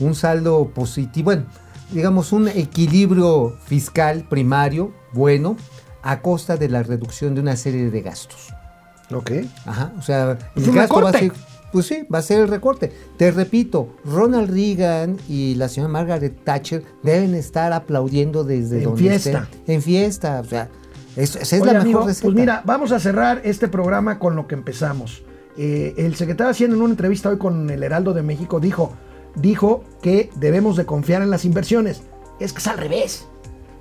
[0.00, 1.44] un saldo positivo, bueno,
[1.92, 5.56] digamos un equilibrio fiscal primario bueno
[6.02, 8.52] a costa de la reducción de una serie de gastos.
[9.12, 9.32] Ok.
[9.66, 11.32] Ajá, o sea, Es el gasto va a ser,
[11.72, 12.92] pues sí, va a ser el recorte.
[13.16, 19.02] Te repito, Ronald Reagan y la señora Margaret Thatcher deben estar aplaudiendo desde En donde
[19.02, 19.48] fiesta.
[19.50, 19.74] estén.
[19.74, 20.68] En fiesta, o sea,
[21.16, 22.20] es- esa es Oye, la mejor amigo.
[22.22, 25.22] Pues mira, vamos a cerrar este programa con lo que empezamos.
[25.56, 28.92] Eh, el secretario de Hacienda en una entrevista hoy con el Heraldo de México dijo,
[29.34, 32.02] dijo que debemos de confiar en las inversiones.
[32.38, 33.26] Es que es al revés.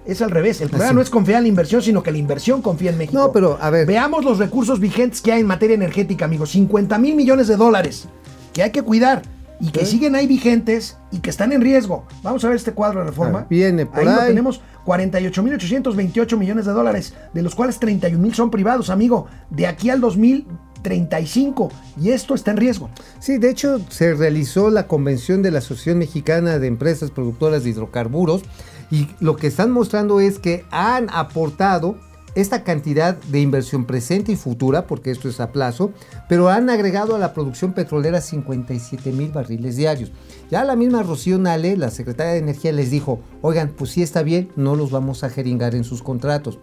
[0.05, 0.61] Es al revés.
[0.61, 0.95] El problema Así.
[0.95, 3.17] no es confiar en la inversión, sino que la inversión confía en México.
[3.19, 3.85] No, pero, a ver.
[3.87, 6.51] Veamos los recursos vigentes que hay en materia energética, amigos.
[6.51, 8.07] 50 mil millones de dólares
[8.53, 9.23] que hay que cuidar
[9.59, 12.05] y que siguen ahí vigentes y que están en riesgo.
[12.23, 13.39] Vamos a ver este cuadro de reforma.
[13.39, 14.05] Ah, viene por ahí.
[14.05, 14.27] lo ahí.
[14.27, 14.61] tenemos.
[14.85, 21.71] 48.828 millones de dólares, de los cuales 31.000 son privados, amigo, de aquí al 2035.
[21.99, 22.89] Y esto está en riesgo.
[23.19, 27.71] Sí, de hecho se realizó la convención de la Asociación Mexicana de Empresas Productoras de
[27.71, 28.43] Hidrocarburos
[28.91, 31.97] y lo que están mostrando es que han aportado
[32.35, 35.91] esta cantidad de inversión presente y futura, porque esto es a plazo,
[36.29, 40.11] pero han agregado a la producción petrolera 57 mil barriles diarios.
[40.51, 44.21] Ya la misma Rocío Nale, la secretaria de Energía, les dijo, oigan, pues sí está
[44.21, 46.59] bien, no los vamos a jeringar en sus contratos.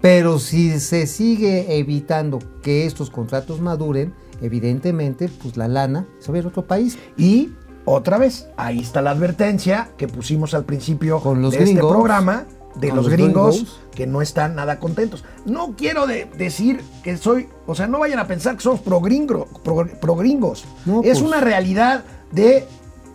[0.00, 6.36] Pero si se sigue evitando que estos contratos maduren, evidentemente, pues la lana se va
[6.36, 6.98] a ir a otro país.
[7.18, 7.50] Y
[7.84, 11.92] otra vez, ahí está la advertencia que pusimos al principio Con los de este gringos.
[11.92, 12.46] programa
[12.76, 13.80] de los, los gringos, gringos.
[13.94, 15.24] que no están nada contentos.
[15.44, 19.00] No quiero de- decir que soy, o sea, no vayan a pensar que somos pro,
[19.00, 20.64] gringo- pro- pro gringos.
[20.86, 21.22] No, es pues.
[21.22, 22.66] una realidad de,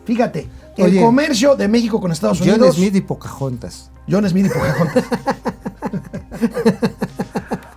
[0.05, 0.47] fíjate,
[0.77, 2.75] el Oye, comercio de México con Estados John Unidos.
[2.75, 3.91] Smith y Pocahontas.
[4.09, 5.03] John Smith y Pocahontas.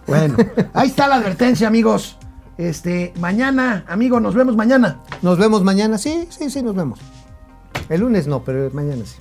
[0.06, 0.36] bueno,
[0.74, 2.16] ahí está la advertencia, amigos.
[2.56, 5.00] Este, mañana, amigo, nos vemos mañana.
[5.22, 5.96] Nos vemos mañana.
[5.96, 6.98] Sí, sí, sí, nos vemos.
[7.88, 9.16] El lunes no, pero mañana sí.